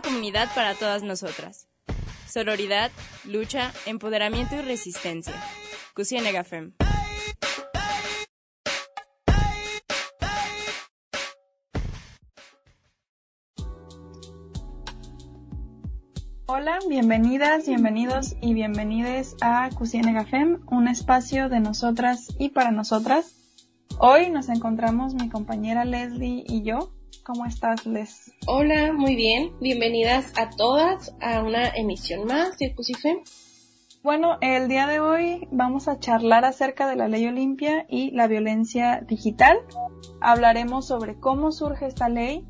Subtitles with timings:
[0.00, 1.68] comunidad para todas nosotras.
[2.28, 2.90] Sororidad,
[3.24, 5.34] lucha, empoderamiento y resistencia.
[5.94, 6.72] Cusienega Fem.
[16.50, 23.34] Hola, bienvenidas, bienvenidos y bienvenides a Cusienega Fem, un espacio de nosotras y para nosotras.
[23.98, 26.97] Hoy nos encontramos mi compañera Leslie y yo.
[27.28, 28.32] ¿Cómo estás, Les?
[28.46, 29.52] Hola, muy bien.
[29.60, 33.18] Bienvenidas a todas a una emisión más de Cusifem.
[34.02, 38.28] Bueno, el día de hoy vamos a charlar acerca de la ley Olimpia y la
[38.28, 39.58] violencia digital.
[40.22, 42.46] Hablaremos sobre cómo surge esta ley,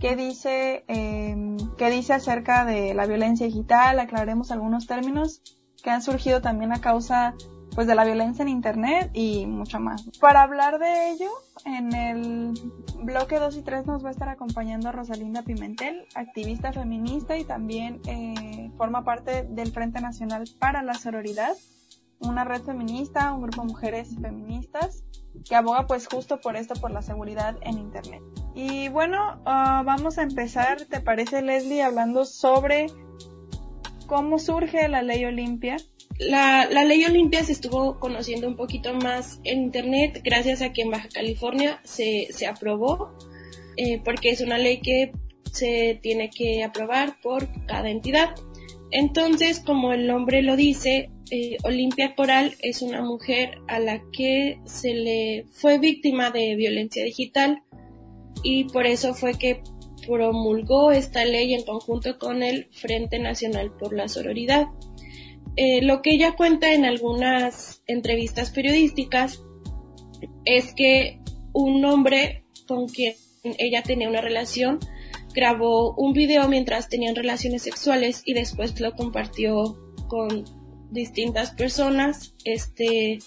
[0.00, 1.36] qué dice, eh,
[1.76, 5.42] qué dice acerca de la violencia digital, aclararemos algunos términos
[5.84, 7.34] que han surgido también a causa
[7.74, 10.04] pues de la violencia en internet y mucho más.
[10.20, 11.30] Para hablar de ello,
[11.64, 12.52] en el
[13.02, 18.00] bloque 2 y 3 nos va a estar acompañando Rosalinda Pimentel, activista feminista y también
[18.06, 21.54] eh, forma parte del Frente Nacional para la Sororidad,
[22.20, 25.04] una red feminista, un grupo de mujeres feministas
[25.48, 28.22] que aboga pues justo por esto, por la seguridad en internet.
[28.54, 32.86] Y bueno, uh, vamos a empezar, ¿te parece Leslie, hablando sobre
[34.06, 35.78] cómo surge la ley Olimpia?
[36.28, 40.90] La, ley Olimpia se estuvo conociendo un poquito más en Internet gracias a que en
[40.90, 43.16] Baja California se, se aprobó,
[43.76, 45.12] eh, porque es una ley que
[45.52, 48.34] se tiene que aprobar por cada entidad.
[48.90, 54.58] Entonces, como el nombre lo dice, eh, Olimpia Coral es una mujer a la que
[54.66, 57.62] se le fue víctima de violencia digital
[58.42, 59.62] y por eso fue que
[60.06, 64.66] promulgó esta ley en conjunto con el Frente Nacional por la Sororidad.
[65.56, 69.42] Eh, lo que ella cuenta en algunas entrevistas periodísticas
[70.44, 71.20] es que
[71.52, 74.78] un hombre con quien ella tenía una relación
[75.34, 79.76] grabó un video mientras tenían relaciones sexuales y después lo compartió
[80.08, 80.44] con
[80.90, 83.18] distintas personas este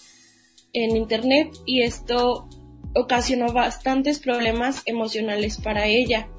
[0.73, 2.47] en internet y esto
[2.93, 6.29] ocasionó bastantes problemas emocionales para ella.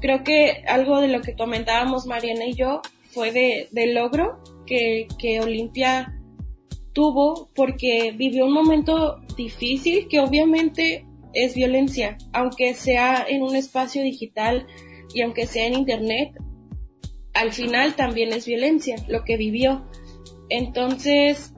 [0.00, 2.80] Creo que algo de lo que comentábamos Mariana y yo
[3.12, 6.12] fue de, de logro que, que Olimpia
[6.92, 14.02] tuvo porque vivió un momento difícil que obviamente es violencia, aunque sea en un espacio
[14.02, 14.66] digital
[15.14, 16.32] y aunque sea en internet,
[17.34, 19.86] al final también es violencia lo que vivió.
[20.48, 21.52] Entonces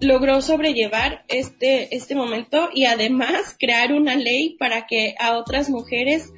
[0.00, 6.32] logró sobrellevar este, este momento y además crear una ley para que a otras mujeres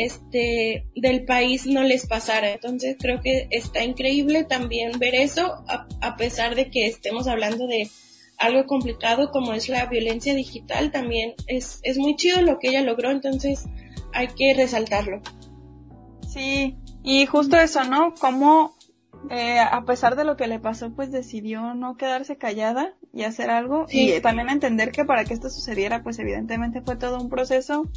[0.00, 2.50] este, del país no les pasara.
[2.52, 7.90] Entonces creo que está increíble también ver eso, a, pesar de que estemos hablando de
[8.38, 12.80] algo complicado como es la violencia digital, también es, es muy chido lo que ella
[12.80, 13.66] logró, entonces
[14.14, 15.20] hay que resaltarlo.
[16.26, 18.14] Sí, y justo eso, ¿no?
[18.14, 18.74] Como
[19.28, 23.50] eh, a pesar de lo que le pasó, pues decidió no quedarse callada y hacer
[23.50, 23.84] algo.
[23.90, 27.90] Y también entender que para que esto sucediera, pues evidentemente fue todo un proceso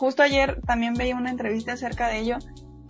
[0.00, 2.38] justo ayer también veía una entrevista acerca de ello,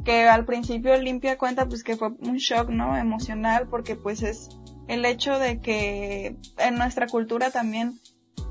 [0.05, 2.97] que al principio limpia cuenta pues que fue un shock, ¿no?
[2.97, 4.49] Emocional, porque pues es
[4.87, 7.99] el hecho de que en nuestra cultura también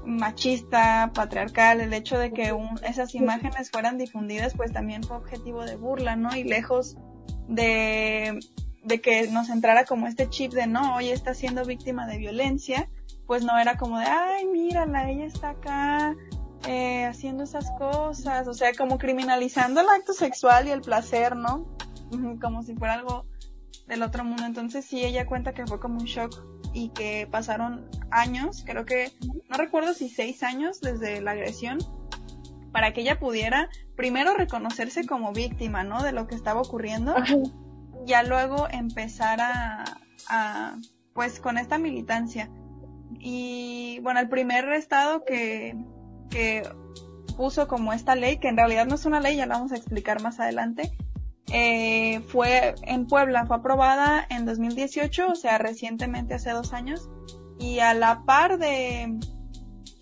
[0.06, 2.54] machista, patriarcal, el hecho de que
[2.84, 6.36] esas imágenes fueran difundidas pues también fue objetivo de burla, ¿no?
[6.36, 6.98] Y lejos
[7.48, 8.42] de,
[8.84, 12.90] de que nos entrara como este chip de no, hoy está siendo víctima de violencia,
[13.26, 16.14] pues no era como de, ay, mírala, ella está acá,
[16.68, 21.66] eh, haciendo esas cosas, o sea, como criminalizando el acto sexual y el placer, ¿no?
[22.42, 23.26] Como si fuera algo
[23.88, 24.46] del otro mundo.
[24.46, 26.44] Entonces sí, ella cuenta que fue como un shock
[26.74, 29.12] y que pasaron años, creo que,
[29.50, 31.80] no recuerdo si seis años desde la agresión,
[32.72, 36.04] para que ella pudiera primero reconocerse como víctima, ¿no?
[36.04, 37.16] De lo que estaba ocurriendo,
[38.06, 39.84] ya luego empezar a,
[40.30, 40.78] a,
[41.14, 42.50] pues con esta militancia.
[43.20, 45.76] Y bueno, el primer estado que,
[46.30, 46.64] que
[47.38, 49.78] puso como esta ley, que en realidad no es una ley, ya la vamos a
[49.78, 50.92] explicar más adelante,
[51.52, 57.10] eh, fue en Puebla, fue aprobada en 2018, o sea, recientemente hace dos años,
[57.58, 59.20] y a la par de,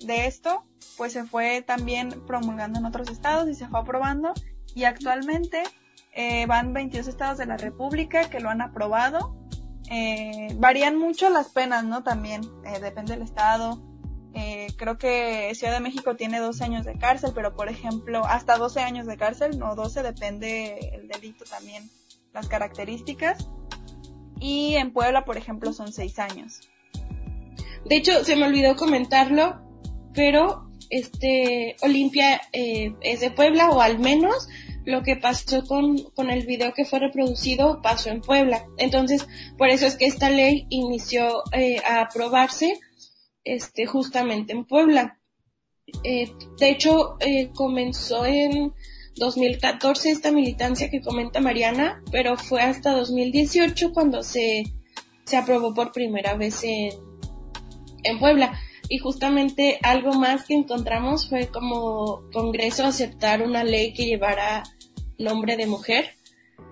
[0.05, 0.65] de esto,
[0.97, 4.33] pues se fue también promulgando en otros estados y se fue aprobando,
[4.75, 5.63] y actualmente
[6.19, 9.35] eh, van 22 estados de la República que lo han aprobado.
[9.91, 12.01] Eh, varían mucho las penas, ¿no?
[12.03, 13.79] También, eh, depende del estado.
[14.39, 18.55] Eh, creo que Ciudad de México tiene 12 años de cárcel, pero por ejemplo, hasta
[18.57, 21.89] 12 años de cárcel, no 12, depende el delito también,
[22.33, 23.49] las características.
[24.39, 26.59] Y en Puebla, por ejemplo, son 6 años.
[27.85, 29.59] De hecho, se me olvidó comentarlo,
[30.13, 34.47] pero este Olimpia eh, es de Puebla, o al menos
[34.85, 38.67] lo que pasó con, con el video que fue reproducido pasó en Puebla.
[38.77, 42.79] Entonces, por eso es que esta ley inició eh, a aprobarse
[43.47, 45.19] este, justamente en Puebla.
[46.03, 48.73] Eh, de hecho, eh, comenzó en
[49.15, 54.63] 2014 esta militancia que comenta Mariana, pero fue hasta 2018 cuando se,
[55.25, 56.91] se aprobó por primera vez en,
[58.03, 58.59] en Puebla.
[58.89, 64.63] Y justamente algo más que encontramos fue como Congreso aceptar una ley que llevara
[65.17, 66.16] nombre de mujer.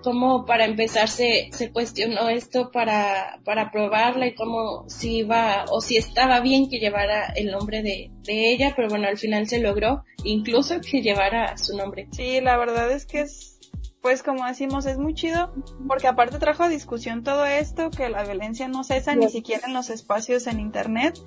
[0.05, 5.81] Como para empezar se, se cuestionó esto para, para aprobarla y cómo si iba o
[5.81, 9.57] si estaba bien que llevara el nombre de, de ella, pero bueno, al final se
[9.57, 12.07] logró incluso que llevara su nombre.
[12.11, 13.59] Sí, la verdad es que es,
[13.99, 15.51] pues como decimos, es muy chido,
[15.87, 19.73] porque aparte trajo a discusión todo esto, que la violencia no cesa ni siquiera en
[19.73, 21.19] los espacios en internet,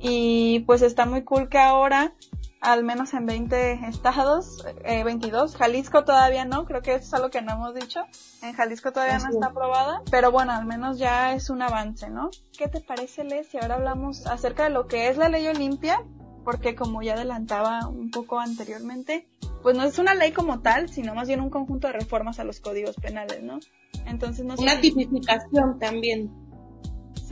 [0.00, 2.14] y pues está muy cool que ahora,
[2.62, 7.28] al menos en 20 estados, eh, 22, Jalisco todavía no, creo que eso es algo
[7.28, 8.04] que no hemos dicho,
[8.40, 12.30] en Jalisco todavía no está aprobada, pero bueno, al menos ya es un avance, ¿no?
[12.56, 16.04] ¿Qué te parece, Les, si ahora hablamos acerca de lo que es la ley Olimpia?
[16.44, 19.28] Porque como ya adelantaba un poco anteriormente,
[19.62, 22.44] pues no es una ley como tal, sino más bien un conjunto de reformas a
[22.44, 23.58] los códigos penales, ¿no?
[24.06, 26.41] Entonces no sé Una tipificación también.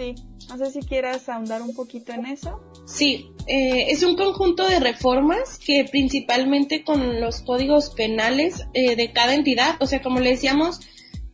[0.00, 0.14] Sí,
[0.49, 2.58] no sé si quieras ahondar un poquito en eso.
[2.87, 9.12] Sí, eh, es un conjunto de reformas que principalmente con los códigos penales eh, de
[9.12, 10.81] cada entidad, o sea, como le decíamos,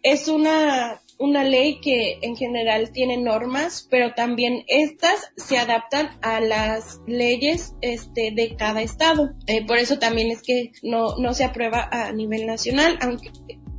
[0.03, 6.41] es una, una ley que en general tiene normas, pero también estas se adaptan a
[6.41, 9.31] las leyes este, de cada estado.
[9.47, 13.31] Eh, por eso también es que no, no se aprueba a nivel nacional, aunque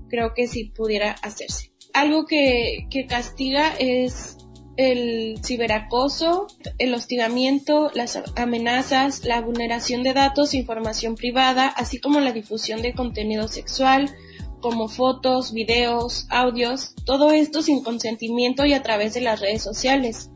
[0.08, 1.74] creo que sí pudiera hacerse.
[1.94, 4.38] Algo que, que castiga es
[4.78, 6.48] el ciberacoso,
[6.78, 12.94] el hostigamiento, las amenazas, la vulneración de datos información privada, así como la difusión de
[12.94, 14.16] contenido sexual,
[14.62, 20.30] como fotos, videos, audios, todo esto sin consentimiento y a través de las redes sociales,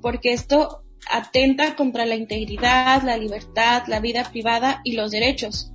[0.00, 5.72] porque esto atenta contra la integridad, la libertad, la vida privada y los derechos.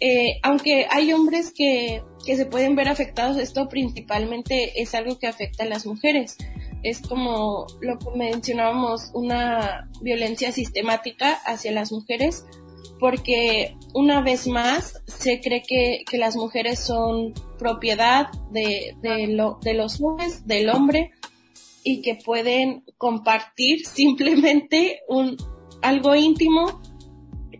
[0.00, 5.26] Eh, aunque hay hombres que, que se pueden ver afectados, esto principalmente es algo que
[5.26, 6.36] afecta a las mujeres
[6.84, 12.44] es como lo que mencionábamos, una violencia sistemática hacia las mujeres,
[13.00, 19.58] porque una vez más se cree que, que las mujeres son propiedad de, de, lo,
[19.62, 21.12] de los hombres, del hombre,
[21.82, 25.38] y que pueden compartir simplemente un,
[25.80, 26.82] algo íntimo,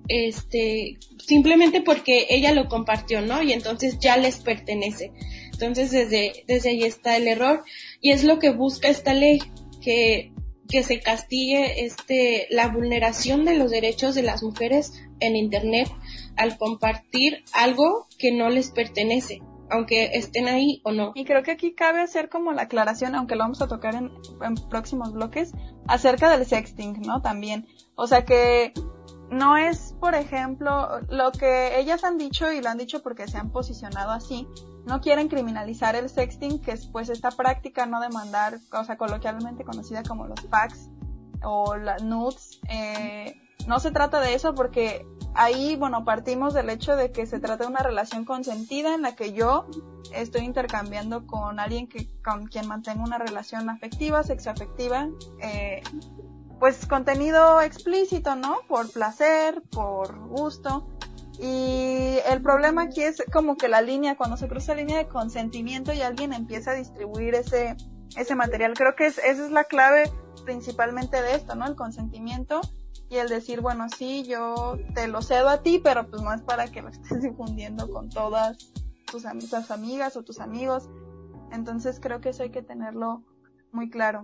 [0.07, 3.43] este, simplemente porque ella lo compartió, ¿no?
[3.43, 5.13] Y entonces ya les pertenece.
[5.55, 7.65] Entonces desde, desde ahí está el error
[8.01, 9.39] y es lo que busca esta ley,
[9.81, 10.33] que,
[10.69, 15.89] que se castigue este, la vulneración de los derechos de las mujeres en Internet
[16.37, 19.41] al compartir algo que no les pertenece
[19.71, 21.13] aunque estén ahí o no.
[21.15, 24.13] Y creo que aquí cabe hacer como la aclaración, aunque lo vamos a tocar en,
[24.43, 25.53] en, próximos bloques,
[25.89, 27.23] acerca del sexting, ¿no?
[27.23, 27.67] También.
[27.97, 28.73] O sea que
[29.31, 33.39] no es, por ejemplo, lo que ellas han dicho y lo han dicho porque se
[33.39, 34.47] han posicionado así,
[34.87, 38.97] no quieren criminalizar el sexting, que es pues esta práctica no de mandar, o sea,
[38.97, 40.91] coloquialmente conocida como los packs
[41.43, 42.61] o las nudes.
[42.69, 47.41] Eh, no se trata de eso porque ahí, bueno, partimos del hecho de que se
[47.41, 49.67] trata de una relación consentida en la que yo
[50.15, 55.09] estoy intercambiando con alguien que, con quien mantengo una relación afectiva, sexoafectiva,
[55.41, 55.83] eh,
[56.61, 58.59] pues contenido explícito, ¿no?
[58.69, 60.87] Por placer, por gusto.
[61.39, 65.09] Y el problema aquí es como que la línea, cuando se cruza la línea de
[65.09, 67.77] consentimiento y alguien empieza a distribuir ese,
[68.17, 70.11] ese material, creo que es, esa es la clave
[70.45, 71.67] principalmente de esto, ¿no?
[71.67, 72.61] El consentimiento
[73.11, 76.43] y el decir, bueno, sí, yo te lo cedo a ti, pero pues no es
[76.43, 78.73] para que lo estés difundiendo con todas
[79.11, 79.25] tus,
[79.71, 80.89] amigas o tus amigos.
[81.53, 83.23] Entonces creo que eso hay que tenerlo
[83.73, 84.23] muy claro.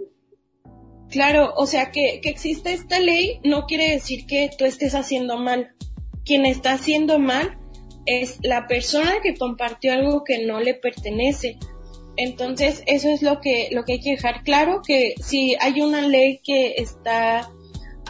[1.08, 5.38] Claro, o sea que, que existe esta ley no quiere decir que tú estés haciendo
[5.38, 5.74] mal
[6.30, 7.58] quien está haciendo mal
[8.06, 11.58] es la persona que compartió algo que no le pertenece.
[12.16, 16.02] Entonces, eso es lo que, lo que hay que dejar claro, que si hay una
[16.02, 17.50] ley que está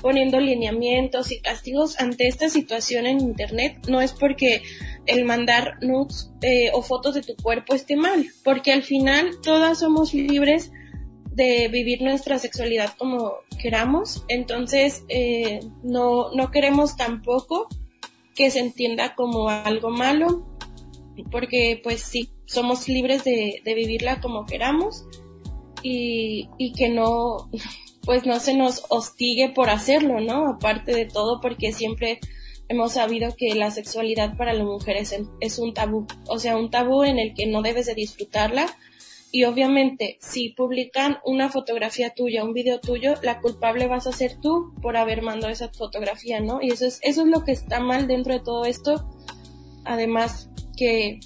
[0.02, 4.60] poniendo lineamientos y castigos ante esta situación en Internet, no es porque
[5.06, 9.78] el mandar nudes eh, o fotos de tu cuerpo esté mal, porque al final todas
[9.78, 10.70] somos libres
[11.32, 17.66] de vivir nuestra sexualidad como queramos, entonces eh, no, no queremos tampoco
[18.34, 20.46] que se entienda como algo malo,
[21.30, 25.04] porque pues sí, somos libres de, de vivirla como queramos
[25.82, 27.50] y, y que no,
[28.04, 30.48] pues no se nos hostigue por hacerlo, ¿no?
[30.48, 32.20] Aparte de todo, porque siempre
[32.68, 37.02] hemos sabido que la sexualidad para las mujeres es un tabú, o sea, un tabú
[37.02, 38.66] en el que no debes de disfrutarla.
[39.32, 44.40] Y obviamente, si publican una fotografía tuya, un video tuyo, la culpable vas a ser
[44.40, 46.60] tú por haber mandado esa fotografía, ¿no?
[46.60, 49.08] Y eso es, eso es lo que está mal dentro de todo esto.
[49.84, 51.20] Además, que,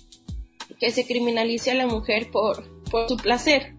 [0.79, 3.75] que se criminalice a la mujer por, por su placer.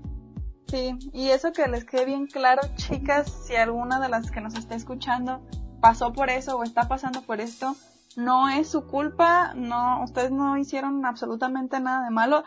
[0.67, 4.55] Sí, y eso que les quede bien claro, chicas, si alguna de las que nos
[4.55, 5.41] está escuchando
[5.79, 7.75] pasó por eso o está pasando por esto,
[8.15, 12.43] no es su culpa, no, ustedes no hicieron absolutamente nada de malo.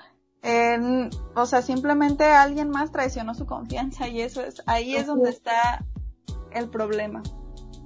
[1.34, 5.84] O sea, simplemente alguien más traicionó su confianza y eso es, ahí es donde está
[6.52, 7.22] el problema.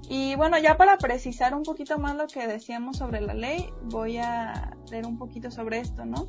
[0.09, 4.19] Y bueno, ya para precisar un poquito más lo que decíamos sobre la ley, voy
[4.19, 6.27] a leer un poquito sobre esto, ¿no?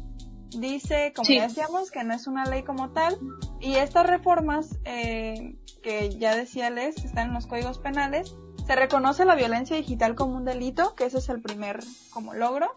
[0.52, 3.18] Dice, como ya decíamos, que no es una ley como tal,
[3.60, 9.26] y estas reformas eh, que ya decía Les están en los códigos penales, se reconoce
[9.26, 12.72] la violencia digital como un delito, que ese es el primer como logro,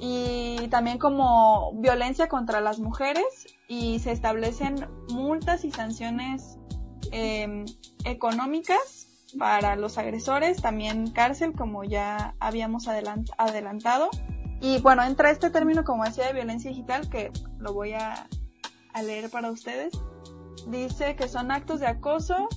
[0.00, 3.24] y también como violencia contra las mujeres,
[3.68, 6.58] y se establecen multas y sanciones
[7.12, 7.64] em,
[8.04, 9.08] económicas
[9.38, 14.10] para los agresores, también cárcel, como ya habíamos adelantado.
[14.60, 18.28] Y bueno, entra este término, como decía, de violencia digital, que lo voy a
[19.02, 19.92] leer para ustedes.
[20.68, 22.48] Dice que son actos de acoso,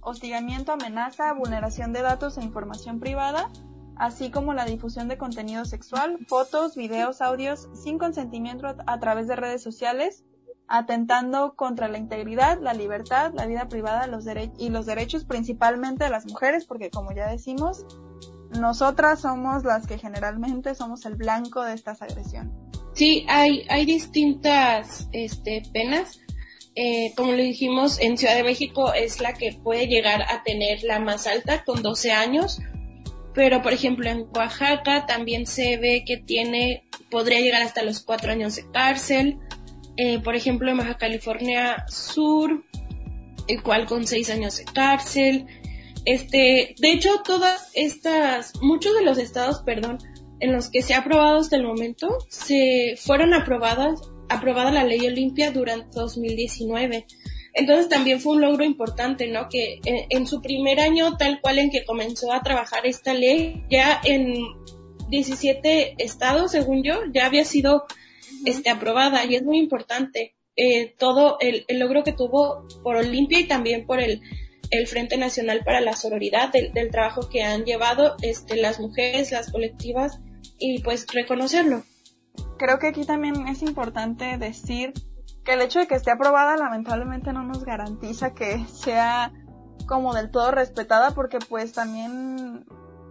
[0.00, 3.50] hostigamiento, amenaza, vulneración de datos e información privada,
[3.96, 9.36] así como la difusión de contenido sexual, fotos, videos, audios sin consentimiento a través de
[9.36, 10.24] redes sociales,
[10.66, 14.24] atentando contra la integridad, la libertad, la vida privada los
[14.58, 17.84] y los derechos principalmente de las mujeres, porque como ya decimos,
[18.58, 22.52] nosotras somos las que generalmente somos el blanco de estas agresiones.
[22.94, 26.20] Sí, hay, hay distintas este, penas
[26.76, 30.82] eh, como le dijimos, en Ciudad de México es la que puede llegar a tener
[30.82, 32.60] la más alta con 12 años,
[33.34, 38.32] pero por ejemplo en Oaxaca también se ve que tiene, podría llegar hasta los 4
[38.32, 39.38] años de cárcel,
[39.96, 42.64] eh, por ejemplo en Baja California Sur,
[43.48, 45.46] el cual con 6 años de cárcel,
[46.04, 49.98] este, de hecho todas estas, muchos de los estados, perdón,
[50.40, 55.06] en los que se ha aprobado hasta el momento, se fueron aprobadas aprobada la ley
[55.06, 57.06] Olimpia durante 2019.
[57.54, 59.48] Entonces también fue un logro importante, ¿no?
[59.48, 64.00] Que en, su primer año, tal cual en que comenzó a trabajar esta ley, ya
[64.04, 64.34] en
[65.08, 67.84] 17 estados, según yo, ya había sido
[68.44, 73.44] este, aprobada y es muy importante eh, todo el, logro que tuvo por Olimpia y
[73.44, 74.20] también por el,
[74.70, 79.30] el Frente Nacional para la Sororidad, del, del, trabajo que han llevado este, las mujeres,
[79.30, 80.18] las colectivas
[80.58, 81.84] y pues reconocerlo
[82.56, 84.92] creo que aquí también es importante decir
[85.44, 89.32] que el hecho de que esté aprobada lamentablemente no nos garantiza que sea
[89.86, 92.64] como del todo respetada porque pues también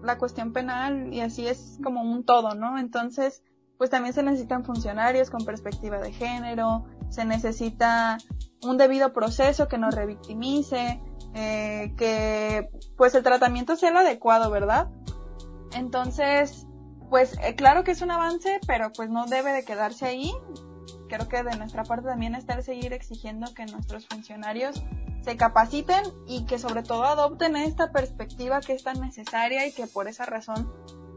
[0.03, 2.77] la cuestión penal y así es como un todo, ¿no?
[2.77, 3.43] Entonces,
[3.77, 8.17] pues también se necesitan funcionarios con perspectiva de género, se necesita
[8.63, 11.01] un debido proceso que nos revictimice,
[11.33, 14.89] eh, que pues el tratamiento sea el adecuado, ¿verdad?
[15.73, 16.67] Entonces,
[17.09, 20.33] pues eh, claro que es un avance, pero pues no debe de quedarse ahí.
[21.13, 24.83] Creo que de nuestra parte también está el seguir exigiendo que nuestros funcionarios
[25.21, 29.85] se capaciten y que sobre todo adopten esta perspectiva que es tan necesaria y que
[29.85, 30.73] por esa razón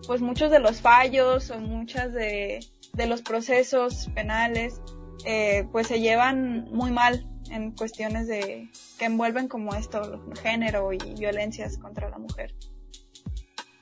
[0.06, 2.60] pues muchos de los fallos o muchas de,
[3.08, 4.82] los procesos penales
[5.24, 10.98] eh, pues se llevan muy mal en cuestiones de que envuelven como esto, género y
[11.18, 12.54] violencias contra la mujer.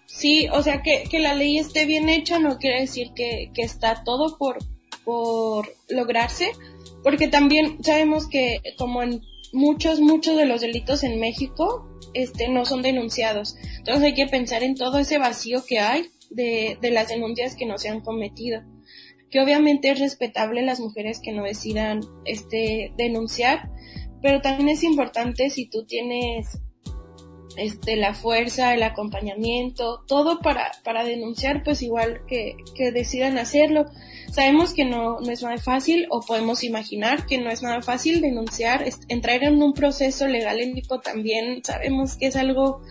[0.07, 3.63] Sí, o sea, que, que la ley esté bien hecha no quiere decir que, que
[3.63, 4.59] está todo por,
[5.05, 6.53] por lograrse,
[7.03, 12.65] porque también sabemos que como en muchos, muchos de los delitos en México, este, no
[12.65, 13.57] son denunciados.
[13.79, 17.67] Entonces hay que pensar en todo ese vacío que hay de, de las denuncias que
[17.67, 18.63] no se han cometido.
[19.31, 23.71] Que obviamente es respetable las mujeres que no decidan, este, denunciar,
[24.23, 26.59] pero también es importante si tú tienes
[27.57, 33.87] este, la fuerza, el acompañamiento, todo para, para denunciar, pues igual que, que decidan hacerlo.
[34.33, 38.21] Sabemos que no, no es nada fácil o podemos imaginar que no es nada fácil
[38.21, 42.83] denunciar, entrar en un proceso legal ético también sabemos que es algo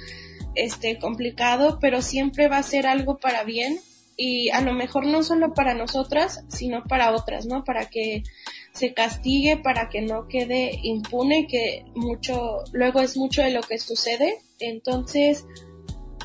[0.55, 3.79] este, complicado, pero siempre va a ser algo para bien
[4.15, 7.63] y a lo mejor no solo para nosotras, sino para otras, ¿no?
[7.63, 8.24] Para que
[8.72, 13.79] se castigue, para que no quede impune, que mucho, luego es mucho de lo que
[13.79, 14.38] sucede
[14.70, 15.46] entonces,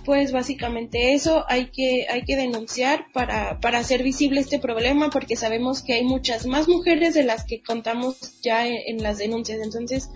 [0.05, 5.37] pues básicamente eso hay que, hay que denunciar para, para hacer visible este problema porque
[5.37, 9.61] sabemos que hay muchas más mujeres de las que contamos ya en, las denuncias.
[9.63, 10.11] Entonces,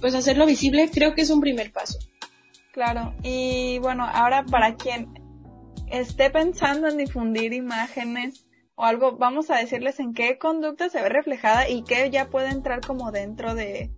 [0.00, 1.98] pues hacerlo visible creo que es un primer paso.
[2.72, 5.12] Claro, y bueno, ahora para quien
[5.90, 11.08] esté pensando en difundir imágenes o algo, vamos a decirles en qué conducta se ve
[11.08, 13.92] reflejada y qué ya puede entrar como dentro de,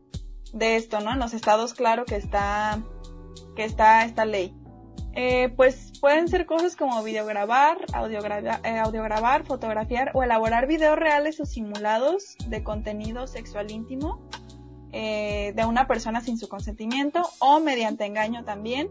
[0.52, 1.12] de esto, ¿no?
[1.12, 2.82] En los estados claro que está,
[3.56, 4.54] que está esta ley.
[5.18, 11.46] Eh, pues pueden ser cosas como videograbar, eh, audiograbar, fotografiar o elaborar videos reales o
[11.46, 14.20] simulados de contenido sexual íntimo
[14.92, 18.90] eh, de una persona sin su consentimiento o mediante engaño también.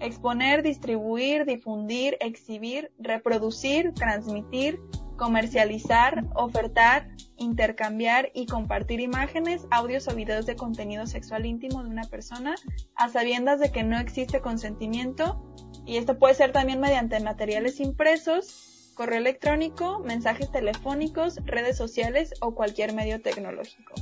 [0.00, 4.80] Exponer, distribuir, difundir, exhibir, reproducir, transmitir,
[5.16, 12.04] comercializar, ofertar, intercambiar y compartir imágenes, audios o videos de contenido sexual íntimo de una
[12.04, 12.54] persona
[12.94, 15.42] a sabiendas de que no existe consentimiento
[15.84, 22.54] y esto puede ser también mediante materiales impresos, correo electrónico, mensajes telefónicos, redes sociales o
[22.54, 23.94] cualquier medio tecnológico.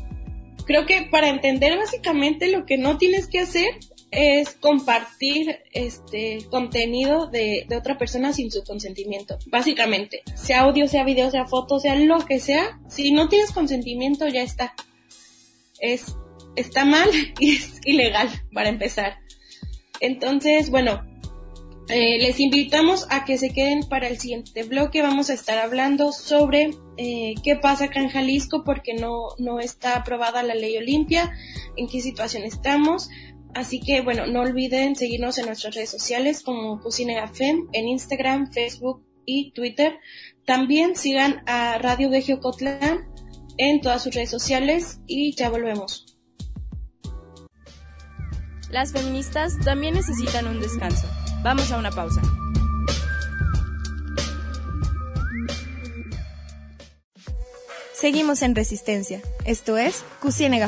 [0.66, 3.68] Creo que para entender básicamente lo que no tienes que hacer
[4.14, 9.38] es compartir este contenido de, otra persona sin su consentimiento.
[9.46, 14.28] Básicamente, sea audio, sea video, sea foto, sea lo que sea, si no tienes consentimiento
[14.28, 14.74] ya está.
[15.80, 16.16] Es,
[16.54, 19.18] está mal y es ilegal para empezar.
[20.00, 21.02] Entonces, bueno,
[21.88, 25.02] eh, les invitamos a que se queden para el siguiente bloque.
[25.02, 29.96] Vamos a estar hablando sobre eh, qué pasa acá en Jalisco porque no, no está
[29.96, 31.32] aprobada la ley Olimpia,
[31.76, 33.10] en qué situación estamos.
[33.54, 36.80] Así que bueno, no olviden seguirnos en nuestras redes sociales como
[37.32, 39.98] Fem en Instagram, Facebook y Twitter.
[40.44, 43.08] También sigan a Radio de Cotlán
[43.56, 46.06] en todas sus redes sociales y ya volvemos.
[48.70, 51.08] Las feministas también necesitan un descanso.
[51.44, 52.20] Vamos a una pausa.
[57.92, 59.22] Seguimos en Resistencia.
[59.46, 60.58] Esto es Cusiene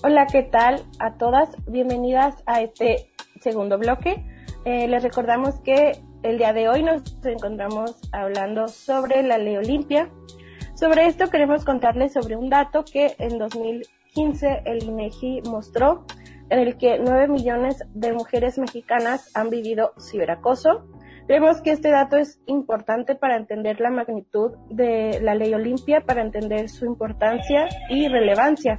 [0.00, 1.50] Hola, ¿qué tal a todas?
[1.66, 4.24] Bienvenidas a este segundo bloque.
[4.64, 10.08] Eh, les recordamos que el día de hoy nos encontramos hablando sobre la ley Olimpia.
[10.76, 13.82] Sobre esto queremos contarles sobre un dato que en 2000
[14.64, 16.04] el INEGI mostró
[16.48, 20.86] en el que 9 millones de mujeres mexicanas han vivido ciberacoso.
[21.26, 26.22] Creemos que este dato es importante para entender la magnitud de la ley Olimpia, para
[26.22, 28.76] entender su importancia y relevancia.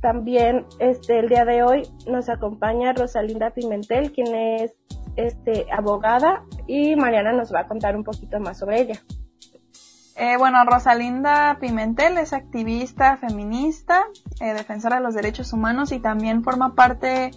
[0.00, 4.72] También este, el día de hoy nos acompaña Rosalinda Pimentel, quien es
[5.16, 9.00] este, abogada, y Mariana nos va a contar un poquito más sobre ella.
[10.14, 14.04] Eh, bueno, Rosalinda Pimentel es activista feminista,
[14.40, 17.30] eh, defensora de los derechos humanos y también forma parte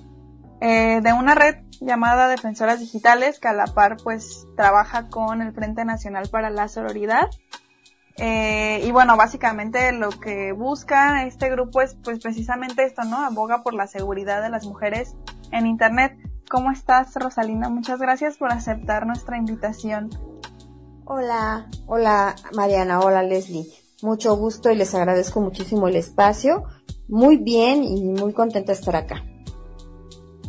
[0.62, 5.54] eh, de una red llamada Defensoras Digitales que a la par pues trabaja con el
[5.54, 7.30] Frente Nacional para la Sororidad.
[8.17, 13.17] Y bueno, básicamente lo que busca este grupo es pues precisamente esto, ¿no?
[13.26, 15.15] Aboga por la seguridad de las mujeres
[15.52, 16.17] en Internet.
[16.50, 17.69] ¿Cómo estás, Rosalinda?
[17.69, 20.10] Muchas gracias por aceptar nuestra invitación.
[21.06, 23.67] Hola, hola Mariana, hola Leslie.
[24.02, 26.63] Mucho gusto y les agradezco muchísimo el espacio.
[27.08, 29.24] Muy bien y muy contenta de estar acá.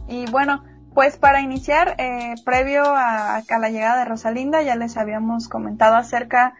[0.08, 0.62] Y bueno,
[0.94, 5.96] pues para iniciar, eh, previo a, a, la llegada de Rosalinda, ya les habíamos comentado
[5.96, 6.54] acerca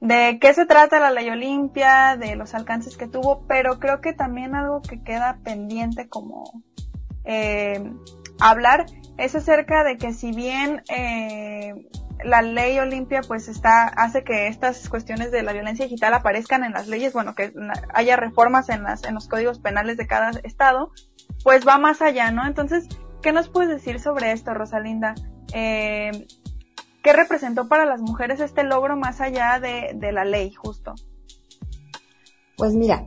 [0.00, 4.12] de qué se trata la ley Olimpia, de los alcances que tuvo, pero creo que
[4.12, 6.62] también algo que queda pendiente como
[7.24, 7.92] eh,
[8.40, 11.74] hablar es acerca de que si bien eh,
[12.24, 16.72] la ley Olimpia pues está, hace que estas cuestiones de la violencia digital aparezcan en
[16.72, 17.52] las leyes, bueno, que
[17.92, 20.92] haya reformas en las, en los códigos penales de cada estado,
[21.42, 22.46] pues va más allá, ¿no?
[22.46, 22.88] Entonces,
[23.22, 25.14] ¿qué nos puedes decir sobre esto, Rosalinda?
[25.52, 26.26] Eh,
[27.02, 30.94] ¿Qué representó para las mujeres este logro más allá de, la ley, justo?
[32.56, 33.06] Pues mira,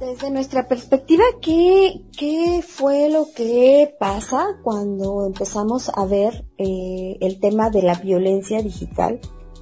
[0.00, 7.38] desde nuestra perspectiva, ¿qué, ¿qué, fue lo que pasa cuando empezamos a ver eh, el
[7.40, 9.20] tema de la violencia digital?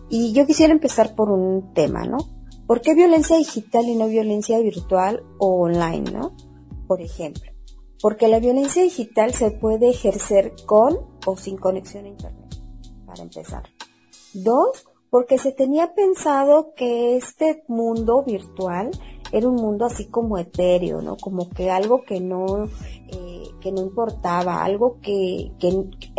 [0.08, 2.18] Y yo quisiera empezar por un tema, ¿no?
[2.66, 6.34] ¿Por qué violencia digital y no violencia virtual o online, ¿no?
[6.86, 7.52] Por ejemplo,
[8.00, 12.43] porque la violencia digital se puede ejercer con o sin conexión a Internet,
[13.14, 13.62] para empezar.
[14.32, 18.90] Dos, porque se tenía pensado que este mundo virtual
[19.30, 21.16] era un mundo así como etéreo, ¿no?
[21.16, 22.64] Como que algo que no,
[23.08, 25.68] eh, que no importaba, algo que, que,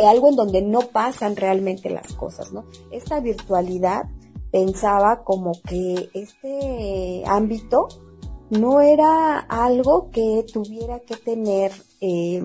[0.06, 2.66] algo en donde no pasan realmente las cosas, ¿no?
[2.92, 4.06] Esta virtualidad
[4.52, 7.90] pensaba como que este ámbito
[8.50, 12.44] no era algo que tuviera que tener eh,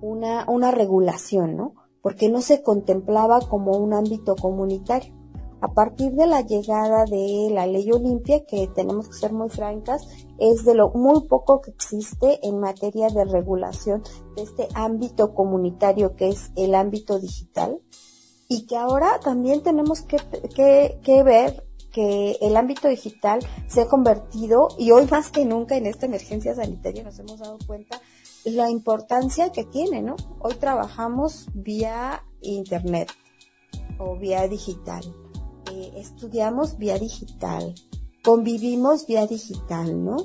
[0.00, 1.72] una, una regulación, ¿no?
[2.08, 5.12] Porque no se contemplaba como un ámbito comunitario.
[5.60, 10.08] A partir de la llegada de la ley Olimpia, que tenemos que ser muy francas,
[10.38, 14.02] es de lo muy poco que existe en materia de regulación
[14.36, 17.78] de este ámbito comunitario que es el ámbito digital
[18.48, 20.16] y que ahora también tenemos que,
[20.56, 25.76] que, que ver que el ámbito digital se ha convertido, y hoy más que nunca
[25.76, 28.00] en esta emergencia sanitaria nos hemos dado cuenta
[28.52, 30.16] la importancia que tiene, ¿no?
[30.40, 33.10] Hoy trabajamos vía internet
[33.98, 35.02] o vía digital,
[35.72, 37.74] eh, estudiamos vía digital,
[38.22, 40.16] convivimos vía digital, ¿no?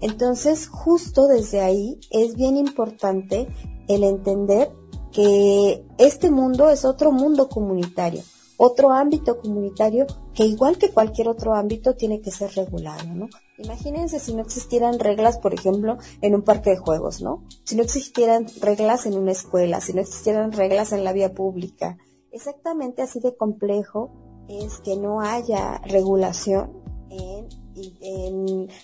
[0.00, 3.48] Entonces, justo desde ahí es bien importante
[3.88, 4.70] el entender
[5.12, 8.22] que este mundo es otro mundo comunitario
[8.56, 13.28] otro ámbito comunitario que igual que cualquier otro ámbito tiene que ser regulado, ¿no?
[13.58, 17.44] Imagínense si no existieran reglas, por ejemplo, en un parque de juegos, ¿no?
[17.64, 21.98] Si no existieran reglas en una escuela, si no existieran reglas en la vía pública.
[22.32, 24.10] Exactamente así de complejo
[24.48, 27.48] es que no haya regulación en,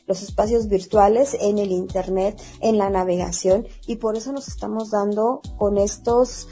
[0.07, 5.41] los espacios virtuales, en el Internet, en la navegación, y por eso nos estamos dando
[5.59, 6.49] con estos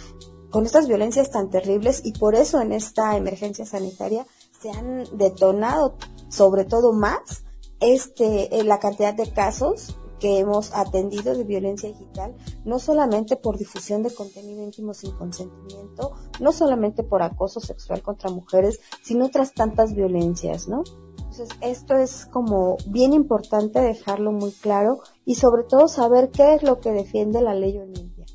[0.51, 4.27] con estas violencias tan terribles y por eso en esta emergencia sanitaria
[4.61, 5.97] se han detonado
[6.29, 7.45] sobre todo más
[7.81, 14.03] este la cantidad de casos que hemos atendido de violencia digital, no solamente por difusión
[14.03, 19.95] de contenido íntimo sin consentimiento, no solamente por acoso sexual contra mujeres, sino otras tantas
[19.95, 20.83] violencias, ¿no?
[21.19, 26.63] Entonces, esto es como bien importante dejarlo muy claro y sobre todo saber qué es
[26.65, 28.27] lo que defiende la ley Olimpia.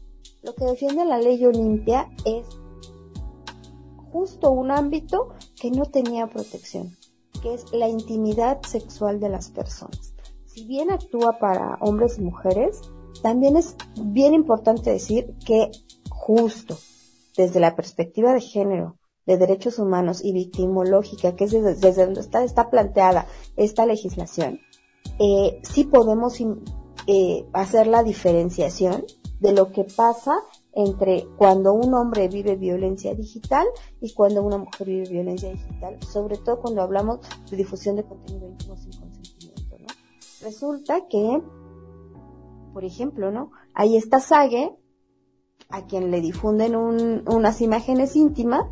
[0.42, 2.46] Lo que defiende la ley Olimpia es
[4.12, 6.98] justo un ámbito que no tenía protección,
[7.42, 10.14] que es la intimidad sexual de las personas.
[10.44, 12.82] Si bien actúa para hombres y mujeres,
[13.22, 15.72] también es bien importante decir que
[16.10, 16.78] justo
[17.38, 22.44] desde la perspectiva de género, de derechos humanos y victimológica, que es desde, donde está,
[22.44, 24.60] está planteada esta legislación,
[25.18, 26.42] eh, sí podemos
[27.08, 29.06] eh, hacer la diferenciación
[29.40, 30.34] de lo que pasa
[30.76, 33.66] entre cuando un hombre vive violencia digital
[34.02, 38.48] y cuando una mujer vive violencia digital, sobre todo cuando hablamos de difusión de contenido
[38.48, 39.88] íntimo sin consentimiento, ¿no?
[40.42, 41.42] Resulta que,
[42.74, 43.52] por ejemplo, ¿no?
[43.74, 44.76] Ahí está Sage,
[45.70, 48.66] a quien le difunden unas imágenes íntimas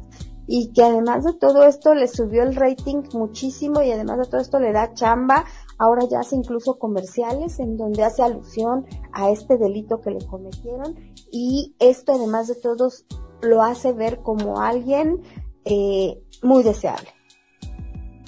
[0.47, 4.41] y que además de todo esto le subió el rating muchísimo y además de todo
[4.41, 5.45] esto le da chamba
[5.81, 10.95] Ahora ya hace incluso comerciales en donde hace alusión a este delito que le cometieron
[11.31, 13.07] y esto además de todos
[13.41, 15.23] lo hace ver como alguien
[15.65, 17.09] eh, muy deseable.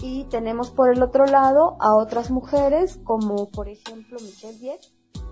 [0.01, 4.81] Y tenemos por el otro lado a otras mujeres como por ejemplo Michelle Viet,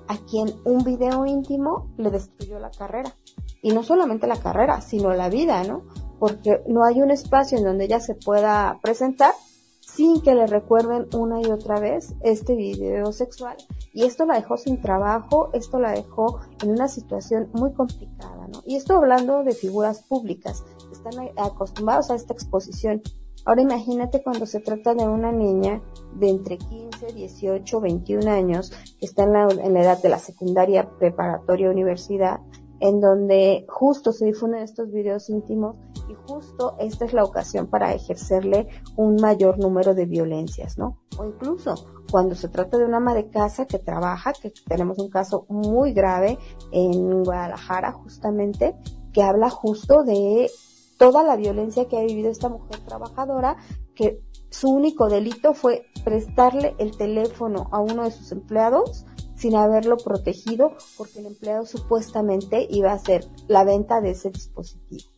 [0.07, 3.15] a quien un video íntimo le destruyó la carrera.
[3.63, 5.85] Y no solamente la carrera, sino la vida, ¿no?
[6.21, 9.33] Porque no hay un espacio en donde ella se pueda presentar
[9.79, 13.57] sin que le recuerden una y otra vez este video sexual.
[13.91, 18.61] Y esto la dejó sin trabajo, esto la dejó en una situación muy complicada, ¿no?
[18.67, 23.01] Y esto hablando de figuras públicas, están acostumbrados a esta exposición.
[23.43, 25.81] Ahora imagínate cuando se trata de una niña
[26.13, 30.19] de entre 15, 18, 21 años, que está en la, en la edad de la
[30.19, 32.41] secundaria, preparatoria, universidad,
[32.81, 35.77] en donde justo se difunden estos videos íntimos
[36.09, 38.67] y justo esta es la ocasión para ejercerle
[38.97, 40.97] un mayor número de violencias, ¿no?
[41.17, 41.75] O incluso
[42.11, 45.93] cuando se trata de una ama de casa que trabaja, que tenemos un caso muy
[45.93, 46.39] grave
[46.71, 48.75] en Guadalajara justamente,
[49.13, 50.49] que habla justo de
[50.97, 53.57] toda la violencia que ha vivido esta mujer trabajadora,
[53.95, 59.05] que su único delito fue prestarle el teléfono a uno de sus empleados
[59.41, 65.09] sin haberlo protegido porque el empleado supuestamente iba a hacer la venta de ese dispositivo.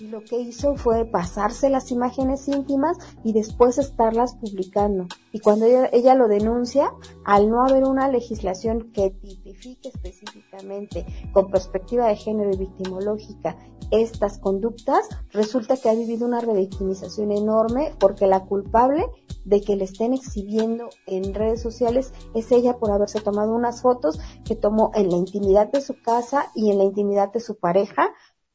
[0.00, 5.06] Y lo que hizo fue pasarse las imágenes íntimas y después estarlas publicando.
[5.32, 6.92] Y cuando ella, lo denuncia,
[7.24, 13.56] al no haber una legislación que tipifique específicamente con perspectiva de género y victimológica
[13.90, 19.04] estas conductas, resulta que ha vivido una revictimización enorme porque la culpable
[19.44, 24.18] de que le estén exhibiendo en redes sociales es ella por haberse tomado unas fotos
[24.44, 28.10] que tomó en la intimidad de su casa y en la intimidad de su pareja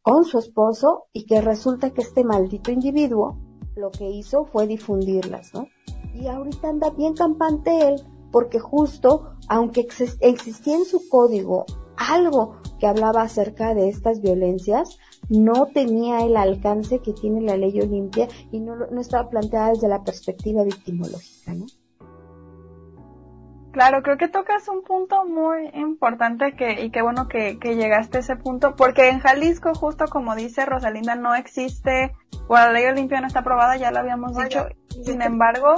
[0.08, 3.38] con su esposo y que resulta que este maldito individuo
[3.76, 5.68] lo que hizo fue difundirlas, ¿no?
[6.16, 9.86] Y ahorita anda bien campante él porque justo, aunque
[10.22, 11.66] existía en su código
[11.98, 17.78] algo que hablaba acerca de estas violencias, no tenía el alcance que tiene la ley
[17.82, 21.66] Olimpia y no, no estaba planteada desde la perspectiva victimológica, ¿no?
[23.78, 28.18] Claro, creo que tocas un punto muy importante que, y qué bueno que, que llegaste
[28.18, 32.16] a ese punto, porque en Jalisco, justo como dice Rosalinda, no existe,
[32.48, 34.66] o la ley Olimpia no está aprobada, ya lo habíamos dicho,
[35.06, 35.76] sin embargo,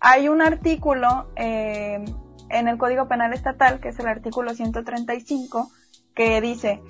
[0.00, 2.04] hay un artículo eh,
[2.48, 5.70] en el Código Penal Estatal, que es el artículo 135,
[6.16, 6.82] que dice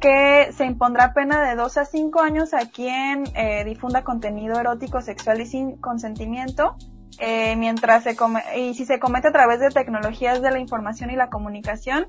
[0.00, 5.00] que se impondrá pena de 2 a 5 años a quien eh, difunda contenido erótico,
[5.00, 6.76] sexual y sin consentimiento,
[7.18, 11.10] eh, mientras se come y si se comete a través de tecnologías de la información
[11.10, 12.08] y la comunicación,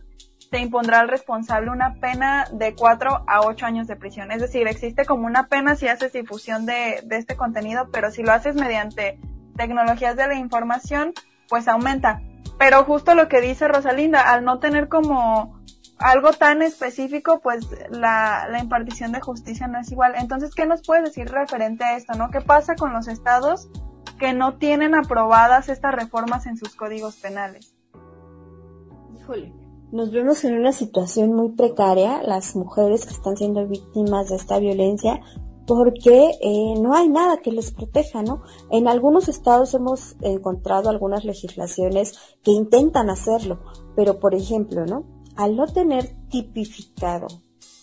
[0.49, 4.31] se impondrá al responsable una pena de 4 a 8 años de prisión.
[4.31, 8.23] Es decir, existe como una pena si haces difusión de, de este contenido, pero si
[8.23, 9.19] lo haces mediante
[9.55, 11.13] tecnologías de la información,
[11.49, 12.21] pues aumenta.
[12.57, 15.59] Pero justo lo que dice Rosalinda, al no tener como
[15.99, 20.13] algo tan específico, pues la, la impartición de justicia no es igual.
[20.17, 22.29] Entonces, ¿qué nos puedes decir referente a esto, no?
[22.29, 23.69] ¿Qué pasa con los estados
[24.17, 27.75] que no tienen aprobadas estas reformas en sus códigos penales.
[29.15, 29.53] Híjole,
[29.91, 34.59] nos vemos en una situación muy precaria, las mujeres que están siendo víctimas de esta
[34.59, 35.21] violencia,
[35.65, 38.41] porque eh, no hay nada que les proteja, ¿no?
[38.71, 43.59] En algunos estados hemos encontrado algunas legislaciones que intentan hacerlo,
[43.95, 45.03] pero por ejemplo, ¿no?
[45.35, 47.27] Al no tener tipificado,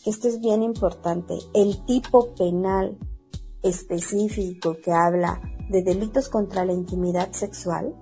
[0.04, 2.98] esto es bien importante, el tipo penal
[3.62, 7.94] específico que habla de delitos contra la intimidad sexual,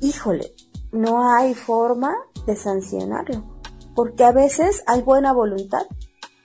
[0.00, 0.52] híjole,
[0.92, 2.14] no hay forma
[2.46, 3.44] de sancionarlo,
[3.94, 5.86] porque a veces hay buena voluntad,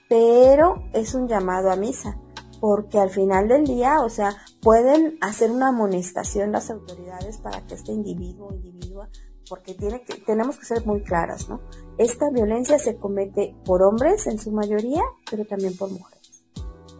[0.08, 2.18] pero es un llamado a misa,
[2.60, 7.74] porque al final del día, o sea, pueden hacer una amonestación las autoridades para que
[7.74, 9.08] este individuo o individua,
[9.48, 11.60] porque tiene que, tenemos que ser muy claras, ¿no?
[11.98, 16.17] Esta violencia se comete por hombres en su mayoría, pero también por mujeres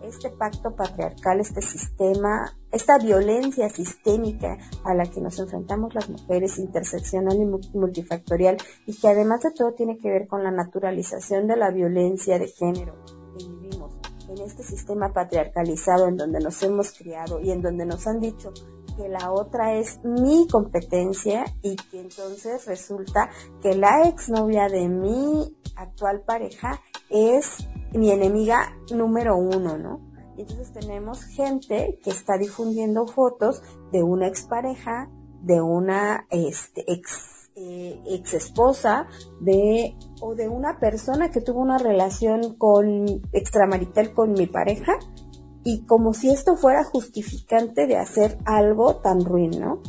[0.09, 6.59] este pacto patriarcal, este sistema, esta violencia sistémica a la que nos enfrentamos las mujeres,
[6.59, 11.57] interseccional y multifactorial, y que además de todo tiene que ver con la naturalización de
[11.57, 12.95] la violencia de género
[13.39, 13.95] que vivimos
[14.29, 18.53] en este sistema patriarcalizado en donde nos hemos criado y en donde nos han dicho
[18.99, 23.31] que la otra es mi competencia y que entonces resulta
[23.63, 30.01] que la exnovia de mi actual pareja es mi enemiga número uno, ¿no?
[30.37, 35.11] Entonces tenemos gente que está difundiendo fotos de una expareja,
[35.43, 39.09] de una este, ex, eh, ex esposa,
[39.41, 44.99] de, o de una persona que tuvo una relación con extramarital con mi pareja,
[45.65, 49.83] y como si esto fuera justificante de hacer algo tan ruin, ¿no?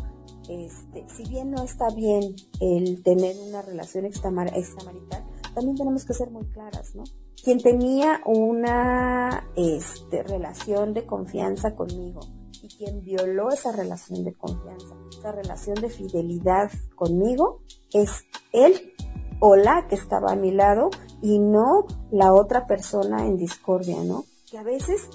[0.50, 6.30] Este, si bien no está bien el tener una relación extramarital, también tenemos que ser
[6.32, 7.04] muy claras, ¿no?
[7.44, 12.20] Quien tenía una este, relación de confianza conmigo
[12.62, 17.62] y quien violó esa relación de confianza, esa relación de fidelidad conmigo,
[17.94, 18.94] es él
[19.40, 20.90] o la que estaba a mi lado
[21.22, 24.26] y no la otra persona en discordia, ¿no?
[24.50, 25.10] Que a veces,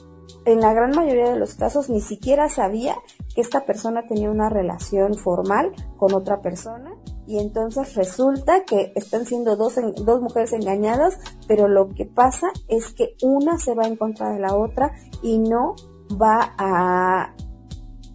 [0.47, 2.97] en la gran mayoría de los casos, ni siquiera sabía
[3.35, 6.94] que esta persona tenía una relación formal con otra persona
[7.27, 12.93] y entonces resulta que están siendo dos, dos mujeres engañadas, pero lo que pasa es
[12.93, 15.75] que una se va en contra de la otra y no
[16.21, 17.35] va a,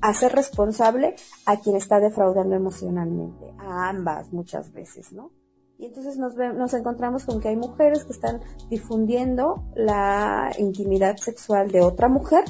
[0.02, 5.32] a ser responsable a quien está defraudando emocionalmente, a ambas muchas veces, ¿no?
[5.80, 11.72] Y entonces nos, nos encontramos con que hay mujeres que están difundiendo la intimidad sexual
[11.72, 12.44] de otra mujer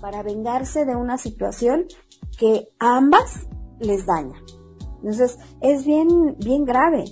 [0.00, 1.84] para vengarse de una situación
[2.38, 3.46] que a ambas
[3.80, 4.40] les daña.
[5.02, 7.04] Entonces, es bien, bien grave.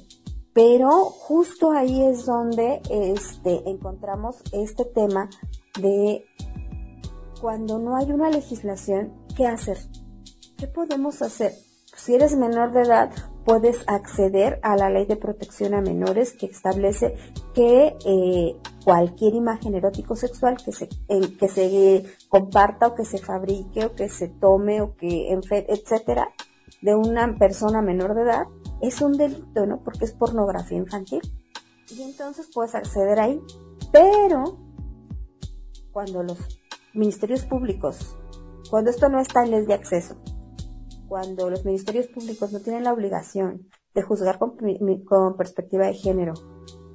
[0.53, 5.29] Pero justo ahí es donde este, encontramos este tema
[5.81, 6.24] de
[7.40, 9.79] cuando no hay una legislación, ¿qué hacer?
[10.57, 11.53] ¿Qué podemos hacer?
[11.96, 13.11] Si eres menor de edad,
[13.44, 17.14] puedes acceder a la ley de protección a menores que establece
[17.55, 23.87] que eh, cualquier imagen erótico sexual que se, que se comparta o que se fabrique
[23.87, 25.33] o que se tome o que,
[25.68, 26.29] etcétera,
[26.80, 28.46] de una persona menor de edad
[28.80, 29.82] es un delito, ¿no?
[29.82, 31.20] Porque es pornografía infantil.
[31.90, 33.40] Y entonces puedes acceder ahí.
[33.92, 34.58] Pero
[35.92, 36.38] cuando los
[36.94, 38.16] ministerios públicos,
[38.70, 40.16] cuando esto no está en ley de acceso,
[41.08, 44.56] cuando los ministerios públicos no tienen la obligación de juzgar con,
[45.36, 46.34] perspectiva de género,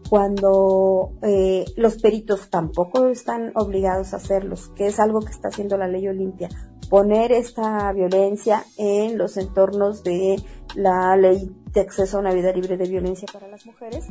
[0.09, 5.77] cuando eh, los peritos tampoco están obligados a hacerlos, que es algo que está haciendo
[5.77, 6.49] la ley Olimpia,
[6.93, 10.35] poner esta violencia en los entornos de
[10.75, 14.05] la ley de acceso a una vida libre de violencia para las mujeres,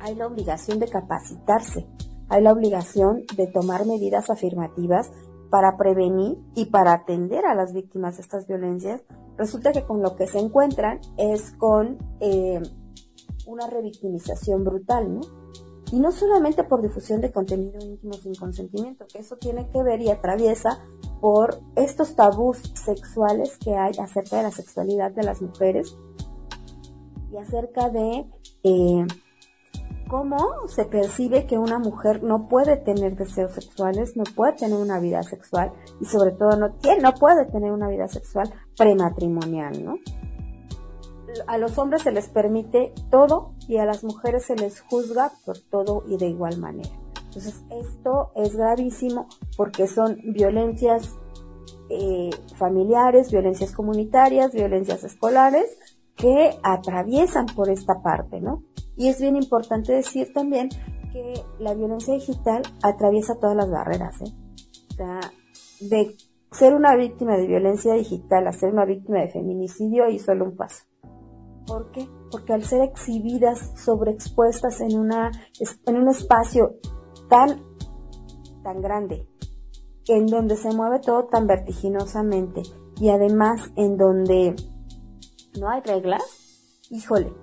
[0.00, 1.86] hay la obligación de capacitarse,
[2.28, 5.12] hay la obligación de tomar medidas afirmativas
[5.50, 9.00] para prevenir y para atender a las víctimas de estas violencias,
[9.36, 12.60] resulta que con lo que se encuentran es con eh,
[13.46, 15.20] una revictimización brutal, ¿no?
[15.90, 20.00] Y no solamente por difusión de contenido íntimo sin consentimiento, que eso tiene que ver
[20.00, 20.84] y atraviesa
[21.20, 25.96] por estos tabús sexuales que hay acerca de la sexualidad de las mujeres
[27.32, 28.26] y acerca de
[28.64, 29.06] eh,
[30.08, 34.98] cómo se percibe que una mujer no puede tener deseos sexuales, no puede tener una
[34.98, 39.96] vida sexual y sobre todo no, no puede tener una vida sexual prematrimonial, ¿no?
[41.46, 45.58] A los hombres se les permite todo y a las mujeres se les juzga por
[45.58, 46.90] todo y de igual manera.
[47.26, 51.16] Entonces esto es gravísimo porque son violencias
[51.90, 55.78] eh, familiares, violencias comunitarias, violencias escolares
[56.16, 58.64] que atraviesan por esta parte, ¿no?
[58.96, 60.68] Y es bien importante decir también
[61.12, 64.34] que la violencia digital atraviesa todas las barreras, ¿eh?
[64.90, 65.20] O sea,
[65.80, 66.16] de
[66.50, 70.56] ser una víctima de violencia digital a ser una víctima de feminicidio hay solo un
[70.56, 70.84] paso.
[71.68, 72.08] ¿Por qué?
[72.30, 75.30] Porque al ser exhibidas, sobreexpuestas en una,
[75.86, 76.76] en un espacio
[77.28, 77.62] tan,
[78.64, 79.28] tan grande,
[80.08, 82.62] en donde se mueve todo tan vertiginosamente
[82.98, 84.56] y además en donde
[85.60, 86.22] no hay reglas,
[86.90, 87.34] híjole,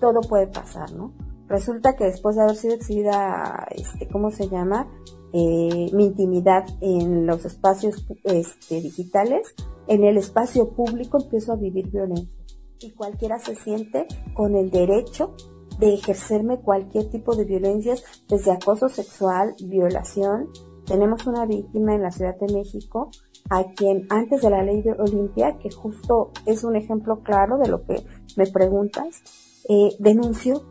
[0.00, 1.14] todo puede pasar, ¿no?
[1.46, 4.90] Resulta que después de haber sido exhibida, este, ¿cómo se llama?
[5.32, 9.54] Eh, mi intimidad en los espacios este, digitales,
[9.86, 12.37] en el espacio público empiezo a vivir violencia.
[12.80, 15.34] Y cualquiera se siente con el derecho
[15.78, 20.48] de ejercerme cualquier tipo de violencias, desde acoso sexual, violación.
[20.86, 23.10] Tenemos una víctima en la Ciudad de México
[23.50, 27.68] a quien antes de la ley de Olimpia, que justo es un ejemplo claro de
[27.68, 28.04] lo que
[28.36, 29.22] me preguntas,
[29.68, 30.64] eh, denunció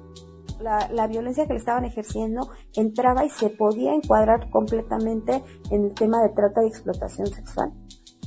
[0.60, 5.94] la, la, violencia que le estaban ejerciendo, entraba y se podía encuadrar completamente en el
[5.94, 7.74] tema de trata y explotación sexual,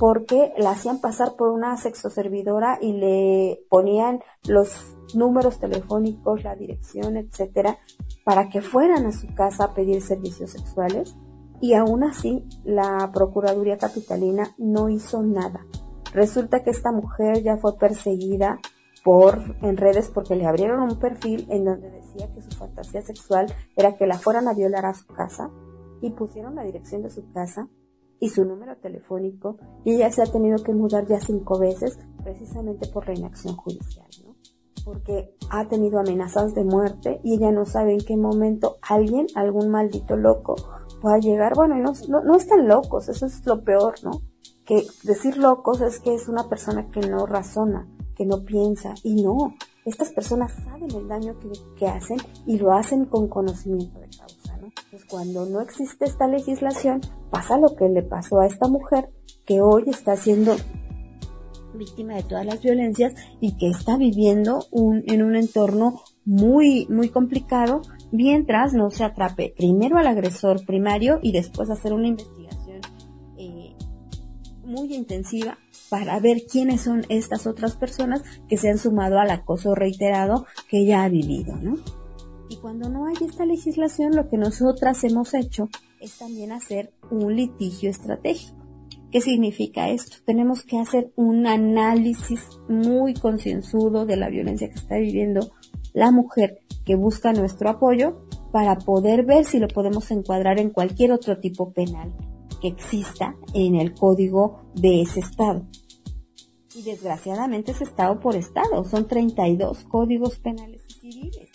[0.01, 7.17] porque la hacían pasar por una sexoservidora y le ponían los números telefónicos, la dirección,
[7.17, 7.77] etcétera,
[8.23, 11.15] para que fueran a su casa a pedir servicios sexuales
[11.61, 15.67] y aún así la Procuraduría Capitalina no hizo nada.
[16.15, 18.59] Resulta que esta mujer ya fue perseguida
[19.03, 23.53] por en redes porque le abrieron un perfil en donde decía que su fantasía sexual
[23.75, 25.51] era que la fueran a violar a su casa
[26.01, 27.67] y pusieron la dirección de su casa
[28.21, 32.87] y su número telefónico y ella se ha tenido que mudar ya cinco veces precisamente
[32.87, 34.35] por la inacción judicial, ¿no?
[34.85, 39.69] Porque ha tenido amenazas de muerte y ella no sabe en qué momento alguien, algún
[39.69, 40.55] maldito loco,
[41.01, 41.53] pueda llegar.
[41.55, 44.11] Bueno, no, no, no están locos, eso es lo peor, ¿no?
[44.65, 48.93] Que decir locos es que es una persona que no razona, que no piensa.
[49.03, 51.35] Y no, estas personas saben el daño
[51.75, 54.40] que, hacen y lo hacen con conocimiento de causa.
[54.91, 56.99] Pues cuando no existe esta legislación,
[57.29, 59.09] pasa lo que le pasó a esta mujer
[59.45, 60.53] que hoy está siendo
[61.73, 67.83] víctima de todas las violencias y que está viviendo en un entorno muy, muy complicado
[68.11, 72.81] mientras no se atrape primero al agresor primario y después hacer una investigación
[73.37, 73.73] eh,
[74.65, 75.57] muy intensiva
[75.89, 80.79] para ver quiénes son estas otras personas que se han sumado al acoso reiterado que
[80.79, 81.77] ella ha vivido, ¿no?
[82.51, 85.69] Y cuando no hay esta legislación, lo que nosotras hemos hecho
[86.01, 88.57] es también hacer un litigio estratégico.
[89.09, 90.17] ¿Qué significa esto?
[90.25, 95.49] Tenemos que hacer un análisis muy concienzudo de la violencia que está viviendo
[95.93, 101.13] la mujer que busca nuestro apoyo para poder ver si lo podemos encuadrar en cualquier
[101.13, 102.13] otro tipo penal
[102.61, 105.65] que exista en el código de ese estado.
[106.75, 111.50] Y desgraciadamente es estado por estado, son 32 códigos penales y civiles.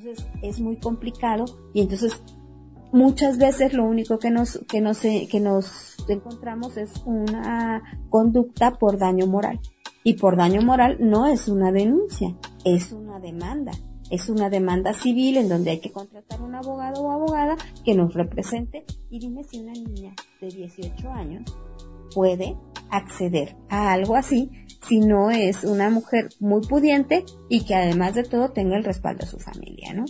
[0.00, 2.22] Entonces es muy complicado y entonces
[2.90, 8.98] muchas veces lo único que nos, que nos, que nos encontramos es una conducta por
[8.98, 9.60] daño moral.
[10.02, 12.34] Y por daño moral no es una denuncia,
[12.64, 13.72] es una demanda.
[14.10, 18.14] Es una demanda civil en donde hay que contratar un abogado o abogada que nos
[18.14, 21.42] represente y dime si una niña de 18 años
[22.12, 22.56] puede
[22.90, 24.50] acceder a algo así
[24.86, 29.24] si no es una mujer muy pudiente y que además de todo tenga el respaldo
[29.24, 30.04] de su familia, ¿no?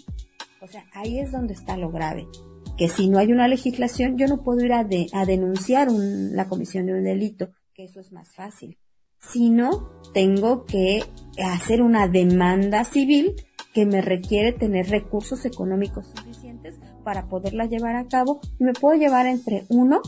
[0.62, 2.28] O sea, ahí es donde está lo grave,
[2.76, 6.86] que si no hay una legislación yo no puedo ir a, a denunciar la comisión
[6.86, 8.78] de un delito, que eso es más fácil,
[9.20, 11.02] sino tengo que
[11.42, 13.34] hacer una demanda civil
[13.72, 18.98] que me requiere tener recursos económicos suficientes para poderla llevar a cabo y me puedo
[18.98, 20.00] llevar entre uno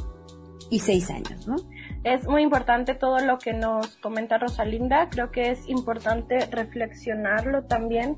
[0.71, 1.57] y seis años, ¿no?
[2.05, 8.17] Es muy importante todo lo que nos comenta Rosalinda, creo que es importante reflexionarlo también.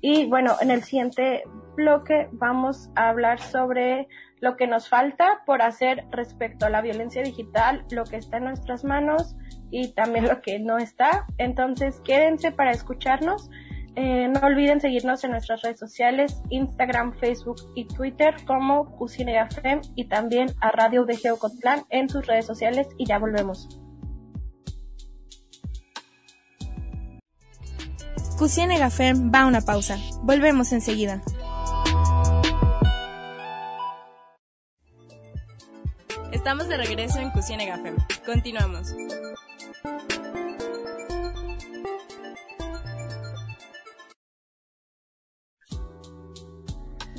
[0.00, 1.42] Y bueno, en el siguiente
[1.74, 4.06] bloque vamos a hablar sobre
[4.40, 8.44] lo que nos falta por hacer respecto a la violencia digital, lo que está en
[8.44, 9.34] nuestras manos
[9.70, 11.26] y también lo que no está.
[11.38, 13.50] Entonces, quédense para escucharnos.
[14.00, 19.36] Eh, no olviden seguirnos en nuestras redes sociales, Instagram, Facebook y Twitter como Cusine
[19.96, 23.80] y también a Radio de Geocotlán en sus redes sociales y ya volvemos.
[28.38, 29.96] Cusine Gafem va a una pausa.
[30.22, 31.20] Volvemos enseguida.
[36.30, 37.96] Estamos de regreso en Cusine Gafem.
[38.24, 38.94] Continuamos.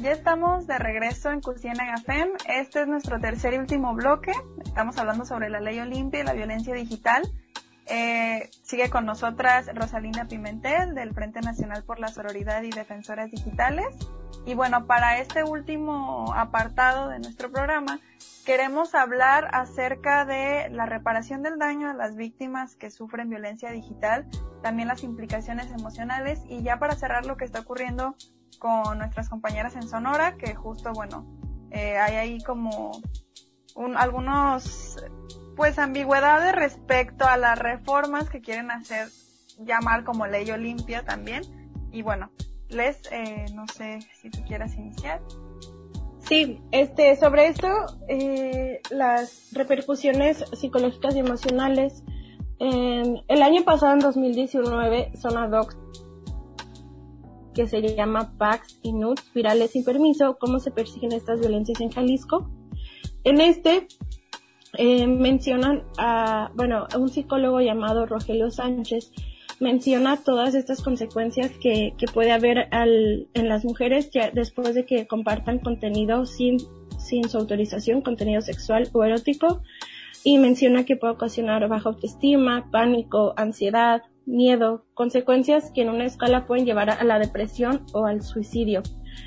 [0.02, 2.30] Ya estamos de regreso en Cusina Gafem.
[2.48, 4.32] Este es nuestro tercer y último bloque.
[4.64, 7.30] Estamos hablando sobre la ley Olimpia y la violencia digital.
[7.86, 13.88] Eh, sigue con nosotras Rosalinda Pimentel del Frente Nacional por la Sororidad y Defensoras Digitales.
[14.46, 18.00] Y bueno, para este último apartado de nuestro programa,
[18.46, 24.26] queremos hablar acerca de la reparación del daño a las víctimas que sufren violencia digital,
[24.64, 28.16] también las implicaciones emocionales y ya para cerrar lo que está ocurriendo
[28.58, 31.26] con nuestras compañeras en Sonora, que justo, bueno,
[31.72, 32.92] eh, hay ahí como
[33.76, 34.98] un, algunos,
[35.56, 39.08] pues, ambigüedades respecto a las reformas que quieren hacer
[39.60, 41.44] llamar como ley Olimpia también.
[41.92, 42.32] Y bueno,
[42.70, 45.22] Les, eh, no sé si tú quieras iniciar.
[46.20, 47.68] Sí, este, sobre esto,
[48.08, 52.04] eh, las repercusiones psicológicas y emocionales.
[52.60, 55.78] el año pasado, en 2019, Sonadox
[57.60, 61.92] que se llama Pax y Nuts, virales sin permiso, cómo se persiguen estas violencias en
[61.92, 62.50] Jalisco.
[63.26, 63.86] En este
[64.78, 69.12] eh, mencionan a, bueno, a un psicólogo llamado Rogelio Sánchez,
[69.60, 74.86] menciona todas estas consecuencias que, que puede haber al, en las mujeres que después de
[74.86, 76.60] que compartan contenido sin,
[76.98, 79.64] sin su autorización, contenido sexual o erótico,
[80.24, 86.46] y menciona que puede ocasionar baja autoestima, pánico, ansiedad, miedo, consecuencias que en una escala
[86.46, 88.84] pueden llevar a la depresión o al suicidio.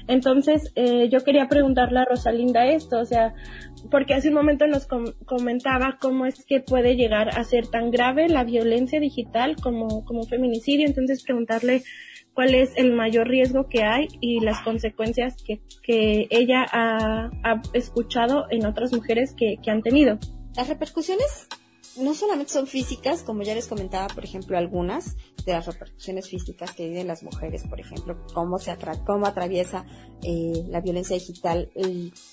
[0.07, 3.35] Entonces, eh, yo quería preguntarle a Rosalinda esto, o sea,
[3.91, 4.87] porque hace un momento nos
[5.27, 10.23] comentaba cómo es que puede llegar a ser tan grave la violencia digital como, como
[10.25, 11.83] feminicidio, entonces preguntarle
[12.33, 17.63] cuál es el mayor riesgo que hay y las consecuencias que, que ella ha, ha
[17.75, 20.19] escuchado en otras mujeres que, que han tenido.
[20.57, 21.49] Las repercusiones
[21.97, 26.73] no solamente son físicas, como ya les comentaba, por ejemplo, algunas de las repercusiones físicas
[26.73, 29.85] que viven las mujeres, por ejemplo, cómo se atra cómo atraviesa
[30.23, 31.71] eh, la violencia digital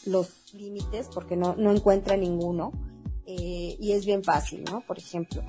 [0.06, 2.72] los límites, porque no, no encuentra ninguno,
[3.26, 4.82] eh, y es bien fácil, ¿no?
[4.82, 5.44] Por ejemplo,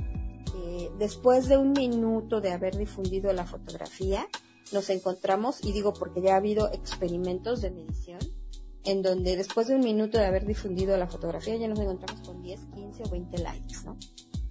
[0.57, 4.29] eh, después de un minuto de haber difundido la fotografía,
[4.73, 8.21] nos encontramos, y digo porque ya ha habido experimentos de medición,
[8.85, 12.43] en donde después de un minuto de haber difundido la fotografía ya nos encontramos con
[12.43, 13.97] 10, 15 o 20 likes, ¿no?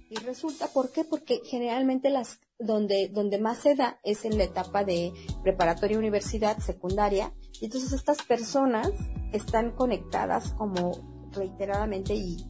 [0.08, 1.04] Y resulta, ¿por qué?
[1.04, 5.12] Porque generalmente las, donde, donde más se da es en la etapa de
[5.44, 8.90] preparatoria, universidad, secundaria, y entonces estas personas
[9.32, 12.44] están conectadas como reiteradamente y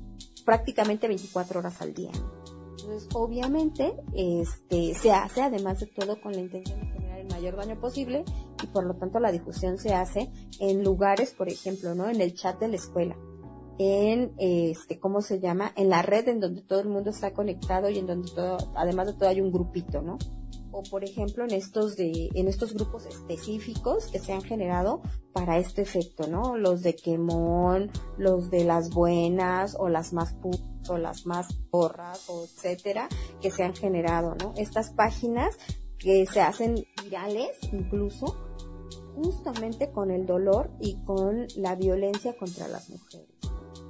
[0.45, 2.13] prácticamente 24 horas al día.
[2.71, 7.79] Entonces, obviamente, este, se hace además de todo con la intención de el mayor daño
[7.81, 8.25] posible
[8.63, 12.09] y por lo tanto la difusión se hace en lugares, por ejemplo, ¿no?
[12.09, 13.17] En el chat de la escuela,
[13.79, 15.73] en, este, ¿cómo se llama?
[15.77, 19.07] En la red en donde todo el mundo está conectado y en donde todo, además
[19.07, 20.19] de todo hay un grupito, ¿no?
[20.73, 25.03] o por ejemplo en estos de en estos grupos específicos que se han generado
[25.33, 26.57] para este efecto, ¿no?
[26.57, 32.29] Los de quemón, los de las buenas o las más putas o las más porras
[32.29, 33.09] o etcétera
[33.41, 34.55] que se han generado, ¿no?
[34.57, 35.57] Estas páginas
[36.01, 38.37] que se hacen virales incluso
[39.15, 43.29] justamente con el dolor y con la violencia contra las mujeres.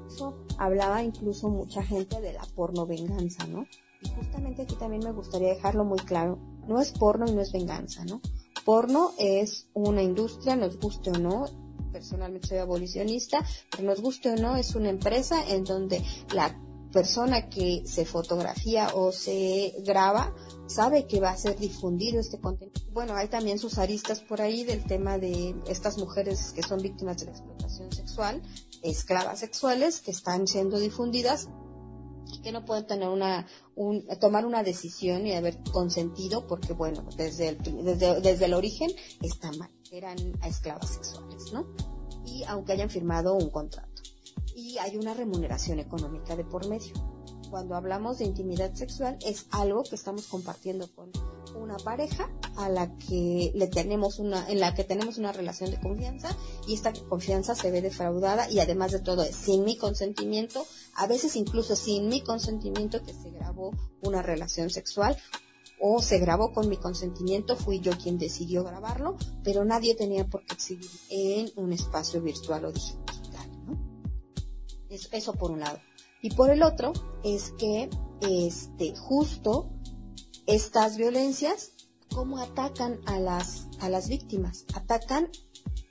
[0.07, 3.65] Eso hablaba incluso mucha gente de la porno venganza, ¿no?
[4.03, 6.39] Y justamente aquí también me gustaría dejarlo muy claro
[6.71, 8.21] no es porno y no es venganza, ¿no?
[8.65, 11.47] Porno es una industria, nos guste o no,
[11.93, 16.03] personalmente soy abolicionista, pero nos guste o no, es una empresa en donde
[16.33, 16.57] la
[16.93, 20.35] persona que se fotografía o se graba
[20.67, 22.81] sabe que va a ser difundido este contenido.
[22.93, 27.19] Bueno, hay también sus aristas por ahí del tema de estas mujeres que son víctimas
[27.19, 28.43] de la explotación sexual,
[28.83, 31.49] esclavas sexuales que están siendo difundidas
[32.43, 37.49] que no pueden tener una, un, tomar una decisión y haber consentido porque, bueno, desde
[37.49, 39.71] el, desde, desde el origen está mal.
[39.91, 41.67] Eran esclavas sexuales, ¿no?
[42.25, 43.90] Y aunque hayan firmado un contrato.
[44.61, 46.93] Y hay una remuneración económica de por medio.
[47.49, 51.11] Cuando hablamos de intimidad sexual es algo que estamos compartiendo con
[51.57, 55.81] una pareja a la que le tenemos una, en la que tenemos una relación de
[55.81, 56.37] confianza
[56.69, 61.07] y esta confianza se ve defraudada y además de todo es sin mi consentimiento, a
[61.07, 65.17] veces incluso sin mi consentimiento que se grabó una relación sexual
[65.81, 70.45] o se grabó con mi consentimiento, fui yo quien decidió grabarlo, pero nadie tenía por
[70.45, 73.20] qué exhibir en un espacio virtual o digital.
[74.91, 75.79] Eso por un lado.
[76.21, 77.89] Y por el otro es que,
[78.21, 79.71] este, justo
[80.47, 81.73] estas violencias,
[82.13, 84.67] ¿cómo atacan a las, a las víctimas?
[84.75, 85.31] Atacan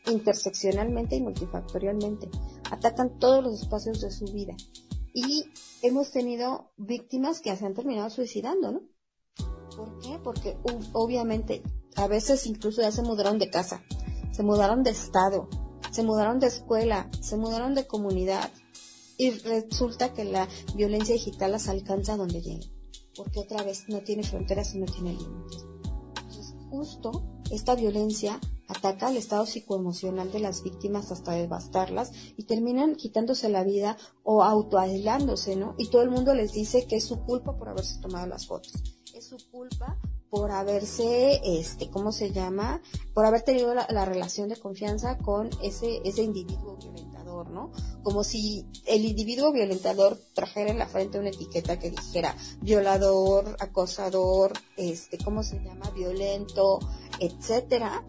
[0.05, 2.29] interseccionalmente y multifactorialmente.
[2.69, 4.55] Atacan todos los espacios de su vida.
[5.13, 5.45] Y
[5.81, 8.81] hemos tenido víctimas que se han terminado suicidando, ¿no?
[9.75, 10.19] ¿Por qué?
[10.21, 10.57] Porque
[10.91, 11.63] obviamente
[11.95, 13.81] a veces incluso ya se mudaron de casa,
[14.31, 15.47] se mudaron de estado,
[15.89, 18.51] se mudaron de escuela, se mudaron de comunidad
[19.19, 22.71] y resulta que la violencia digital las alcanza donde lleguen,
[23.15, 25.65] porque otra vez no tiene fronteras y no tiene límites.
[26.15, 28.39] Entonces, justo esta violencia
[28.69, 34.41] ataca al estado psicoemocional de las víctimas hasta devastarlas y terminan quitándose la vida o
[34.41, 35.75] autoaislándose, ¿no?
[35.77, 38.81] Y todo el mundo les dice que es su culpa por haberse tomado las fotos
[39.19, 39.97] es su culpa
[40.29, 42.81] por haberse, este, ¿cómo se llama?
[43.13, 46.77] Por haber tenido la, relación de confianza con ese, ese individuo
[48.03, 54.53] Como si el individuo violentador trajera en la frente una etiqueta que dijera violador, acosador,
[54.77, 55.89] este, ¿cómo se llama?
[55.91, 56.79] Violento,
[57.19, 58.03] etcétera.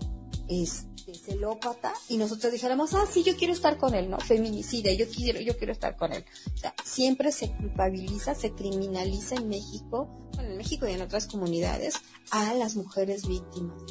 [0.49, 4.19] Este, celópata y nosotros dijéramos, ah, sí, yo quiero estar con él, ¿no?
[4.19, 6.25] Feminicida, yo quiero, yo quiero estar con él.
[6.55, 11.27] O sea, siempre se culpabiliza, se criminaliza en México, bueno, en México y en otras
[11.27, 11.95] comunidades,
[12.31, 13.83] a las mujeres víctimas,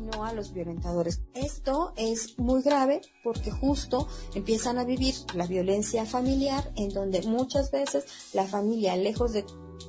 [0.00, 1.20] No a los violentadores.
[1.34, 7.70] Esto es muy grave porque justo empiezan a vivir la violencia familiar en donde muchas
[7.70, 9.44] veces la familia, lejos de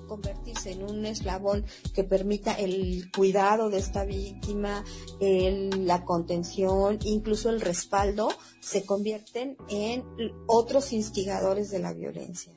[0.07, 4.83] convertirse en un eslabón que permita el cuidado de esta víctima,
[5.19, 10.03] la contención, incluso el respaldo, se convierten en
[10.47, 12.53] otros instigadores de la violencia.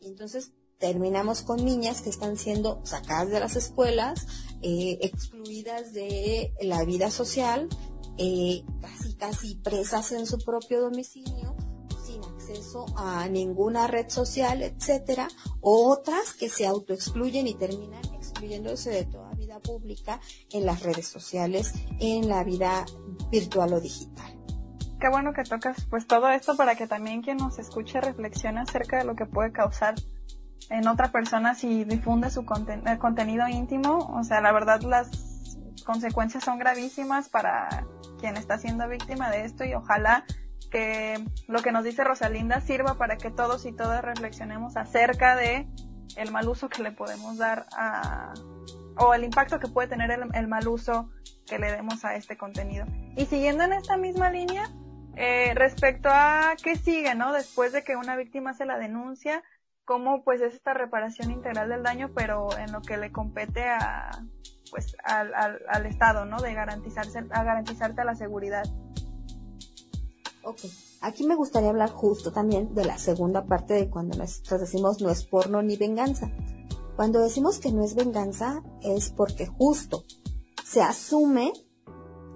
[0.00, 4.26] Entonces terminamos con niñas que están siendo sacadas de las escuelas,
[4.64, 7.68] eh, excluidas de la vida social,
[8.18, 11.54] eh, casi casi presas en su propio domicilio
[12.44, 15.28] acceso a ninguna red social, etcétera,
[15.60, 20.20] otras que se autoexcluyen y terminan excluyéndose de toda vida pública
[20.52, 22.84] en las redes sociales, en la vida
[23.30, 24.30] virtual o digital.
[25.00, 28.98] Qué bueno que tocas pues todo esto para que también quien nos escuche reflexione acerca
[28.98, 29.94] de lo que puede causar
[30.70, 33.98] en otra persona si difunde su eh, contenido íntimo.
[34.14, 37.86] O sea, la verdad las consecuencias son gravísimas para
[38.18, 40.24] quien está siendo víctima de esto y ojalá
[40.70, 45.68] que lo que nos dice Rosalinda sirva para que todos y todas reflexionemos acerca de
[46.16, 48.32] el mal uso que le podemos dar a,
[48.96, 51.10] o el impacto que puede tener el, mal uso
[51.46, 52.86] que le demos a este contenido.
[53.16, 54.68] Y siguiendo en esta misma línea,
[55.16, 57.32] eh, respecto a qué sigue, ¿no?
[57.32, 59.42] Después de que una víctima se la denuncia,
[59.84, 64.10] cómo pues es esta reparación integral del daño, pero en lo que le compete a,
[64.70, 66.40] pues al, al, al Estado, ¿no?
[66.40, 68.64] De garantizarse, a garantizarte la seguridad.
[70.42, 70.58] Ok,
[71.00, 75.10] aquí me gustaría hablar justo también de la segunda parte de cuando nosotros decimos no
[75.10, 76.30] es porno ni venganza.
[76.96, 80.04] Cuando decimos que no es venganza es porque justo
[80.64, 81.52] se asume,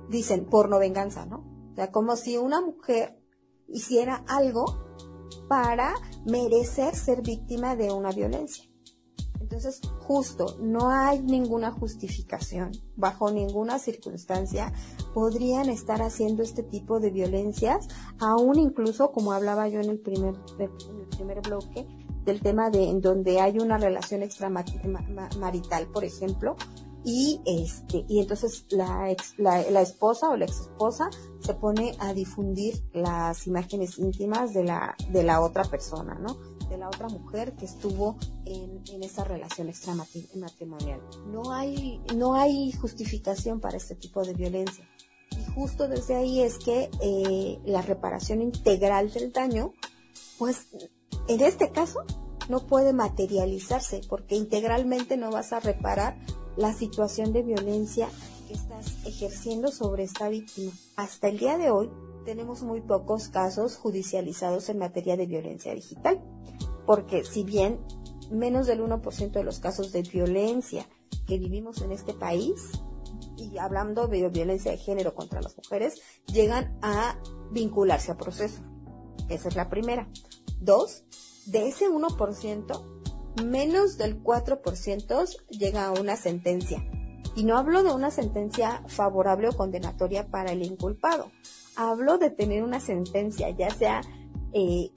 [0.09, 1.45] dicen porno venganza, ¿no?
[1.73, 3.21] O sea, como si una mujer
[3.69, 4.88] hiciera algo
[5.49, 8.65] para merecer ser víctima de una violencia.
[9.41, 14.75] Entonces, justo, no hay ninguna justificación, bajo ninguna circunstancia
[15.15, 17.89] podrían estar haciendo este tipo de violencias,
[18.21, 21.87] aún incluso, como hablaba yo en el primer, en el primer bloque,
[22.25, 26.57] del tema de en donde hay una relación extramarital, por ejemplo,
[27.09, 31.09] y este y entonces la, la, la, esposa o la ex esposa
[31.41, 36.37] se pone a difundir las imágenes íntimas de la de la otra persona no
[36.69, 41.01] de la otra mujer que estuvo en, en esa relación extramatrimonial.
[41.27, 44.87] No hay, no hay justificación para este tipo de violencia.
[45.31, 49.73] Y justo desde ahí es que eh, la reparación integral del daño,
[50.39, 50.67] pues
[51.27, 52.01] en este caso
[52.51, 56.19] no puede materializarse porque integralmente no vas a reparar
[56.59, 58.09] la situación de violencia
[58.47, 60.73] que estás ejerciendo sobre esta víctima.
[60.97, 61.89] Hasta el día de hoy
[62.27, 66.21] tenemos muy pocos casos judicializados en materia de violencia digital
[66.89, 67.79] porque si bien
[68.31, 70.87] menos del 1% de los casos de violencia
[71.27, 72.55] que vivimos en este país,
[73.37, 76.01] y hablando de violencia de género contra las mujeres,
[76.33, 77.21] llegan a
[77.53, 78.63] vincularse a proceso.
[79.29, 80.09] Esa es la primera.
[80.61, 81.05] Dos,
[81.45, 82.98] de ese 1%,
[83.45, 86.85] menos del 4% llega a una sentencia.
[87.35, 91.31] Y no hablo de una sentencia favorable o condenatoria para el inculpado.
[91.77, 94.01] Hablo de tener una sentencia, ya sea
[94.53, 94.91] eh,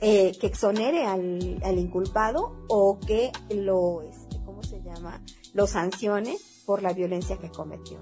[0.00, 5.22] eh, que exonere al, al, inculpado o que lo, este, ¿cómo se llama?
[5.52, 7.98] Lo sancione por la violencia que cometió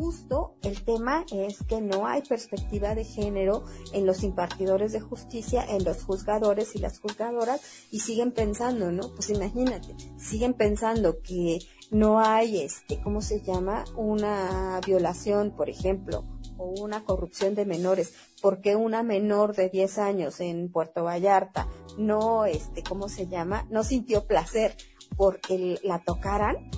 [0.00, 5.62] justo el tema es que no hay perspectiva de género en los impartidores de justicia,
[5.62, 9.14] en los juzgadores y las juzgadoras, y siguen pensando, ¿no?
[9.14, 11.58] Pues imagínate, siguen pensando que
[11.90, 13.84] no hay, este, ¿cómo se llama?
[13.94, 16.24] Una violación, por ejemplo,
[16.56, 22.46] o una corrupción de menores, porque una menor de 10 años en Puerto Vallarta no,
[22.46, 23.66] este, ¿cómo se llama?
[23.68, 24.76] No sintió placer
[25.18, 26.70] porque la tocaran,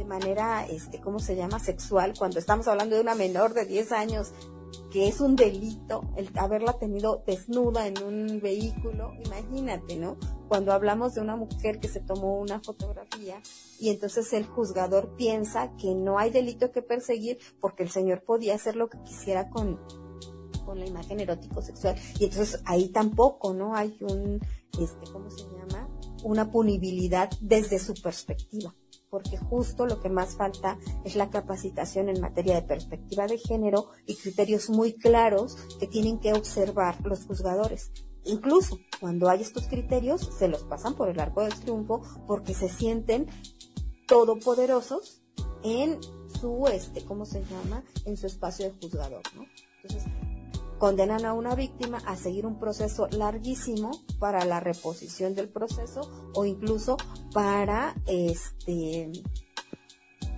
[0.00, 1.58] de manera, este, ¿cómo se llama?
[1.58, 4.32] Sexual, cuando estamos hablando de una menor de 10 años,
[4.90, 10.16] que es un delito el haberla tenido desnuda en un vehículo, imagínate, ¿no?
[10.48, 13.42] Cuando hablamos de una mujer que se tomó una fotografía
[13.78, 18.54] y entonces el juzgador piensa que no hay delito que perseguir porque el señor podía
[18.54, 19.78] hacer lo que quisiera con,
[20.64, 23.76] con la imagen erótico sexual y entonces ahí tampoco, ¿no?
[23.76, 24.40] Hay un,
[24.80, 25.90] este, ¿cómo se llama?
[26.24, 28.74] Una punibilidad desde su perspectiva
[29.10, 33.90] porque justo lo que más falta es la capacitación en materia de perspectiva de género
[34.06, 37.90] y criterios muy claros que tienen que observar los juzgadores.
[38.24, 42.68] Incluso cuando hay estos criterios, se los pasan por el arco del triunfo porque se
[42.68, 43.26] sienten
[44.06, 45.22] todopoderosos
[45.62, 45.98] en
[46.40, 47.82] su, este, ¿cómo se llama?
[48.04, 49.44] En su espacio de juzgador, ¿no?
[49.82, 50.10] Entonces,
[50.80, 56.00] condenan a una víctima a seguir un proceso larguísimo para la reposición del proceso
[56.34, 56.96] o incluso
[57.34, 59.12] para este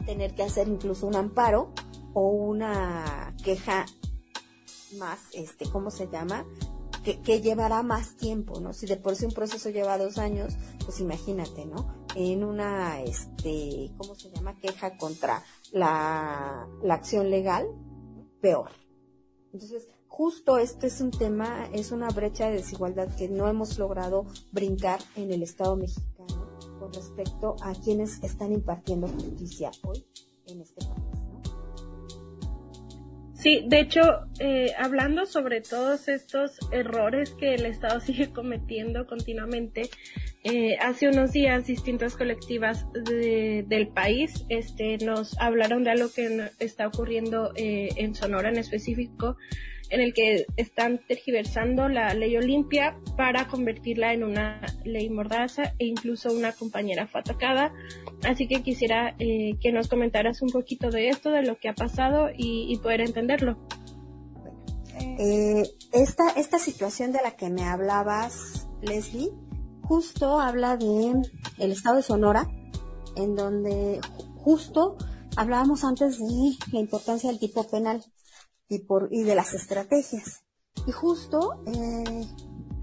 [0.05, 1.72] tener que hacer incluso un amparo
[2.12, 3.86] o una queja
[4.99, 6.45] más, este, ¿cómo se llama?
[7.05, 8.72] Que, llevará más tiempo, ¿no?
[8.72, 12.05] Si de por sí un proceso lleva dos años, pues imagínate, ¿no?
[12.16, 14.59] En una, este, ¿cómo se llama?
[14.59, 17.68] Queja contra la, la acción legal,
[18.40, 18.70] peor.
[19.53, 24.27] Entonces, justo este es un tema, es una brecha de desigualdad que no hemos logrado
[24.53, 30.05] brincar en el Estado mexicano con respecto a quienes están impartiendo justicia hoy
[30.49, 31.23] en este país.
[33.33, 34.03] Sí, de hecho,
[34.39, 39.89] eh, hablando sobre todos estos errores que el Estado sigue cometiendo continuamente,
[40.45, 46.87] eh, hace unos días distintas colectivas del país este, nos hablaron de algo que está
[46.87, 49.39] ocurriendo eh, en Sonora en específico,
[49.93, 55.84] en el que están tergiversando la ley Olimpia para convertirla en una ley mordaza e
[55.84, 57.74] incluso una compañera fue atacada.
[58.24, 61.74] Así que quisiera eh, que nos comentaras un poquito de esto, de lo que ha
[61.74, 63.59] pasado y, poder entenderlo.
[65.18, 65.62] Eh,
[65.93, 69.28] esta, esta situación de la que me hablabas, Leslie,
[69.82, 71.20] justo habla de
[71.59, 72.49] el estado de Sonora,
[73.14, 74.01] en donde
[74.36, 74.97] justo
[75.36, 78.03] hablábamos antes de la importancia del tipo penal
[78.69, 80.45] y, por, y de las estrategias.
[80.87, 82.27] Y justo eh,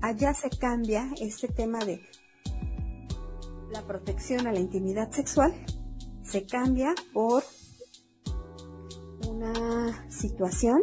[0.01, 2.01] allá se cambia este tema de
[3.71, 5.53] la protección a la intimidad sexual,
[6.23, 7.43] se cambia por
[9.27, 10.81] una situación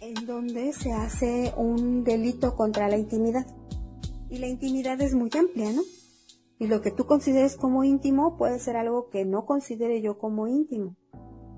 [0.00, 3.46] en donde se hace un delito contra la intimidad.
[4.28, 5.82] Y la intimidad es muy amplia, ¿no?
[6.58, 10.48] Y lo que tú consideres como íntimo puede ser algo que no considere yo como
[10.48, 10.96] íntimo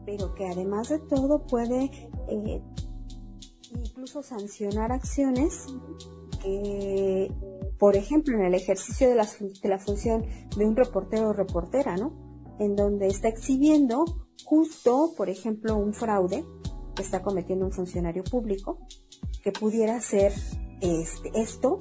[0.04, 1.84] pero que además de todo puede
[2.28, 2.62] eh,
[3.72, 5.66] incluso sancionar acciones
[6.42, 7.32] que,
[7.78, 10.26] por ejemplo, en el ejercicio de la, función
[10.56, 12.12] de un reportero o reportera, ¿no?
[12.58, 14.04] En donde está exhibiendo
[14.44, 16.44] justo, por ejemplo, un fraude
[16.94, 18.78] que está cometiendo un funcionario público,
[19.42, 20.32] que pudiera ser
[20.80, 21.78] este, esto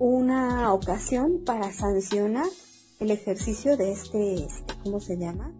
[0.00, 2.48] una ocasión para sancionar
[2.98, 5.54] el ejercicio de este, este ¿cómo se llama?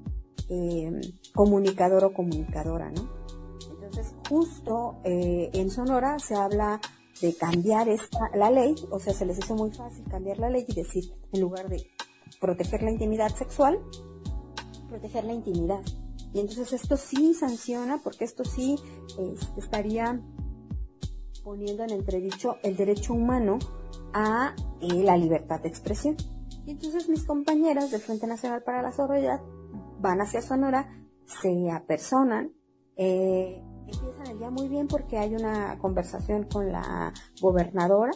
[0.48, 1.00] eh,
[1.34, 3.08] comunicador o comunicadora, ¿no?
[3.70, 6.80] Entonces, justo eh, en Sonora se habla
[7.20, 10.64] de cambiar esta, la ley, o sea, se les hizo muy fácil cambiar la ley
[10.66, 11.86] y decir, en lugar de
[12.40, 13.78] proteger la intimidad sexual,
[14.88, 15.80] proteger la intimidad.
[16.32, 18.76] Y entonces esto sí sanciona, porque esto sí
[19.56, 20.20] estaría
[21.44, 23.58] poniendo en entredicho el derecho humano
[24.12, 26.16] a eh, la libertad de expresión.
[26.66, 29.40] Y entonces mis compañeras del Frente Nacional para la Sororidad
[30.00, 32.52] van hacia Sonora, se apersonan,
[32.96, 38.12] eh, empiezan el día muy bien porque hay una conversación con la gobernadora,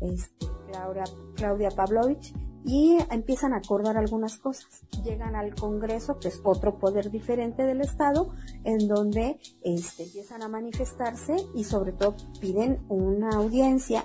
[0.00, 1.04] este, Claudia,
[1.34, 2.34] Claudia Pavlovich,
[2.64, 4.82] y empiezan a acordar algunas cosas.
[5.04, 8.34] Llegan al Congreso, que es otro poder diferente del Estado,
[8.64, 14.04] en donde este, empiezan a manifestarse y sobre todo piden una audiencia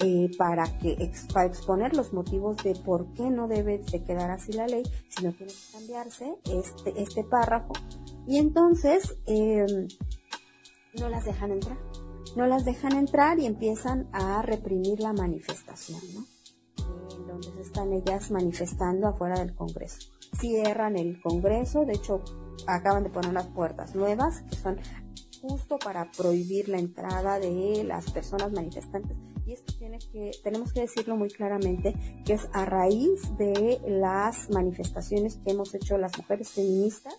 [0.00, 4.52] eh, para que para exponer los motivos de por qué no debe de quedar así
[4.52, 7.72] la ley, sino tiene que cambiarse este, este párrafo.
[8.26, 9.88] Y entonces em,
[11.00, 11.78] no las dejan entrar.
[12.36, 16.26] No las dejan entrar y empiezan a reprimir la manifestación, ¿no?
[17.58, 20.10] Están ellas manifestando afuera del Congreso.
[20.38, 22.22] Cierran el Congreso, de hecho
[22.66, 24.78] acaban de poner las puertas nuevas, que son
[25.40, 29.16] justo para prohibir la entrada de las personas manifestantes
[29.46, 31.94] y esto tiene que, tenemos que decirlo muy claramente,
[32.24, 37.14] que es a raíz de las manifestaciones que hemos hecho las mujeres feministas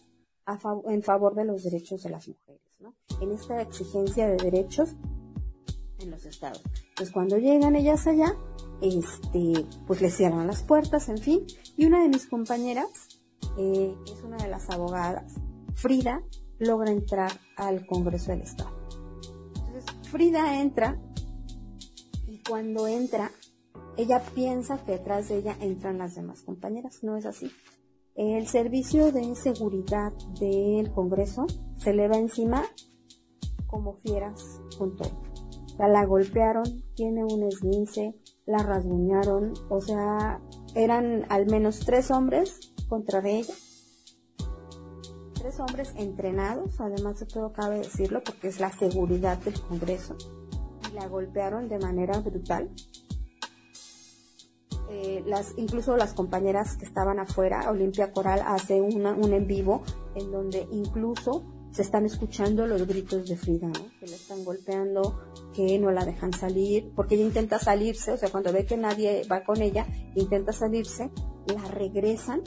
[0.85, 2.95] en favor de los derechos de las mujeres, ¿no?
[3.21, 4.95] En esta exigencia de derechos
[5.99, 6.61] en los estados.
[6.89, 8.35] Entonces cuando llegan ellas allá,
[8.81, 11.45] este, pues les cierran las puertas, en fin,
[11.77, 13.21] y una de mis compañeras,
[13.57, 15.35] eh, es una de las abogadas,
[15.75, 16.23] Frida,
[16.59, 18.75] logra entrar al Congreso del Estado.
[19.55, 20.99] Entonces, Frida entra
[22.47, 23.31] cuando entra,
[23.97, 27.03] ella piensa que detrás de ella entran las demás compañeras.
[27.03, 27.51] No es así.
[28.15, 31.45] El servicio de seguridad del Congreso
[31.77, 32.63] se le va encima
[33.67, 35.21] como fieras con todo.
[35.77, 40.41] la golpearon, tiene un esguince, la rasguñaron, o sea,
[40.73, 43.53] eran al menos tres hombres contra ella.
[45.35, 50.17] Tres hombres entrenados, además de todo cabe decirlo, porque es la seguridad del Congreso
[50.97, 52.69] la golpearon de manera brutal.
[54.89, 59.83] Eh, las, incluso las compañeras que estaban afuera, Olimpia Coral hace una, un en vivo
[60.15, 63.69] en donde incluso se están escuchando los gritos de Frida,
[63.99, 65.19] que la están golpeando,
[65.53, 69.23] que no la dejan salir, porque ella intenta salirse, o sea, cuando ve que nadie
[69.31, 69.85] va con ella,
[70.15, 71.11] intenta salirse,
[71.53, 72.41] la regresan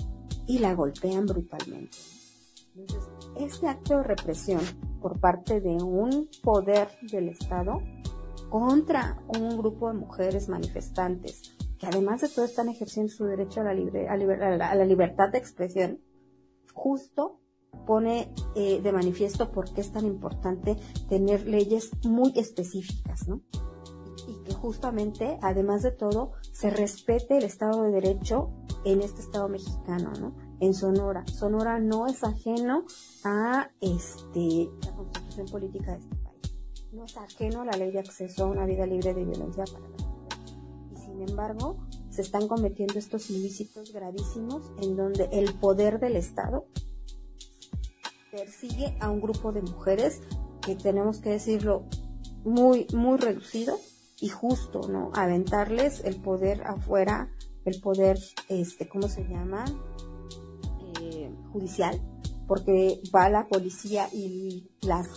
[0.47, 1.97] y la golpean brutalmente.
[2.75, 4.63] Entonces, este acto de represión
[5.01, 7.83] por parte de un poder del Estado
[8.51, 13.65] contra un grupo de mujeres manifestantes que además de todo están ejerciendo su derecho a
[13.65, 15.99] la, a la, libertad de expresión,
[16.75, 17.41] justo
[17.87, 20.77] pone eh, de manifiesto por qué es tan importante
[21.09, 23.41] tener leyes muy específicas, ¿no?
[24.29, 28.51] Y, que justamente, además de todo, se respete el Estado de Derecho
[28.85, 30.37] en este Estado mexicano, ¿no?
[30.61, 31.27] En Sonora.
[31.27, 32.85] Sonora no es ajeno
[33.25, 36.20] a este, la constitución política este
[36.93, 39.89] no es ajeno a la ley de acceso a una vida libre de violencia para
[39.89, 40.57] las mujeres.
[40.93, 41.77] Y sin embargo,
[42.11, 46.67] se están cometiendo estos ilícitos gravísimos en donde el poder del Estado
[48.31, 50.21] persigue a un grupo de mujeres
[50.61, 51.85] que tenemos que decirlo
[52.45, 53.77] muy, muy reducido
[54.21, 55.11] y justo, ¿no?
[55.15, 57.31] Aventarles el poder afuera,
[57.65, 58.19] el poder,
[58.49, 59.65] este, ¿cómo se llama?
[61.01, 62.01] Eh, judicial,
[62.47, 65.09] porque va la policía y las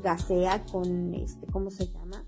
[0.00, 2.24] gasea con, este, ¿cómo se llama?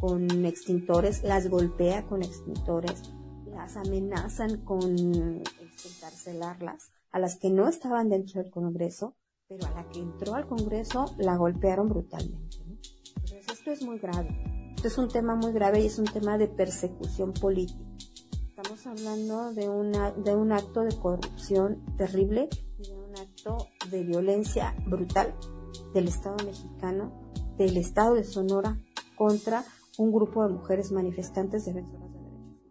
[0.00, 3.12] Con extintores, las golpea con extintores,
[3.46, 9.16] las amenazan con este, encarcelarlas, a las que no estaban dentro del Congreso,
[9.48, 12.58] pero a la que entró al Congreso la golpearon brutalmente.
[13.16, 14.28] Entonces esto es muy grave.
[14.76, 17.84] Esto es un tema muy grave y es un tema de persecución política.
[18.48, 22.48] Estamos hablando de, una, de un acto de corrupción terrible
[22.78, 25.34] y de un acto de violencia brutal
[25.94, 27.12] del Estado mexicano,
[27.56, 28.76] del Estado de Sonora,
[29.16, 29.64] contra
[29.98, 32.70] un grupo de mujeres manifestantes defensoras de derechos humanos.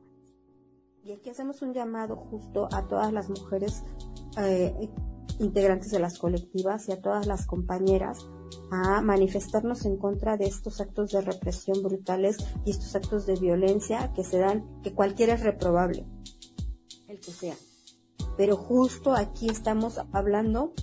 [1.03, 3.83] Y aquí hacemos un llamado justo a todas las mujeres
[4.37, 4.89] eh,
[5.39, 8.25] integrantes de las colectivas y a todas las compañeras
[8.71, 14.11] a manifestarnos en contra de estos actos de represión brutales y estos actos de violencia
[14.13, 16.05] que se dan, que cualquiera es reprobable,
[17.07, 17.55] el que sea.
[18.37, 20.73] Pero justo aquí estamos hablando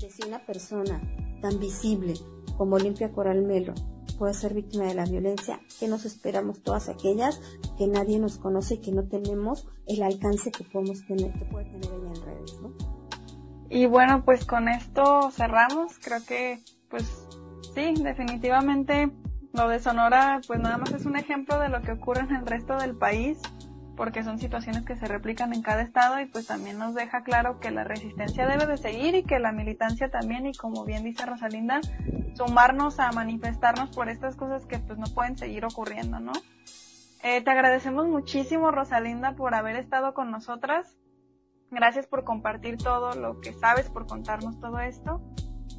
[0.00, 1.02] de si una persona
[1.44, 2.14] tan visible
[2.56, 3.74] como Olimpia Coral Melo
[4.18, 7.38] puede ser víctima de la violencia, que nos esperamos todas aquellas
[7.76, 11.66] que nadie nos conoce y que no tenemos el alcance que podemos tener, que puede
[11.66, 12.72] tener ella en redes, ¿no?
[13.68, 15.98] Y bueno, pues con esto cerramos.
[15.98, 17.04] Creo que, pues
[17.74, 19.10] sí, definitivamente
[19.52, 22.46] lo de Sonora, pues nada más es un ejemplo de lo que ocurre en el
[22.46, 23.38] resto del país
[23.96, 27.60] porque son situaciones que se replican en cada estado y pues también nos deja claro
[27.60, 31.24] que la resistencia debe de seguir y que la militancia también y como bien dice
[31.26, 31.80] Rosalinda,
[32.34, 36.32] sumarnos a manifestarnos por estas cosas que pues no pueden seguir ocurriendo, ¿no?
[37.22, 40.98] Eh, te agradecemos muchísimo Rosalinda por haber estado con nosotras.
[41.70, 45.22] Gracias por compartir todo lo que sabes, por contarnos todo esto.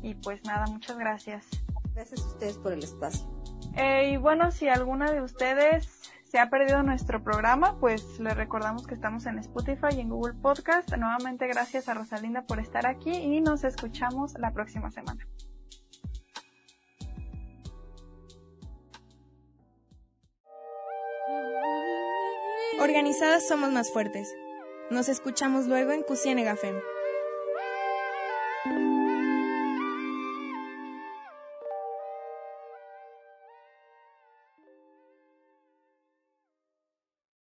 [0.01, 1.47] Y pues nada, muchas gracias.
[1.93, 3.29] Gracias a ustedes por el espacio.
[3.75, 6.01] Eh, y bueno, si alguna de ustedes
[6.35, 10.33] se ha perdido nuestro programa, pues les recordamos que estamos en Spotify y en Google
[10.33, 10.93] Podcast.
[10.97, 15.25] Nuevamente gracias a Rosalinda por estar aquí y nos escuchamos la próxima semana.
[22.81, 24.27] Organizadas somos más fuertes.
[24.91, 26.57] Nos escuchamos luego en Cusienega.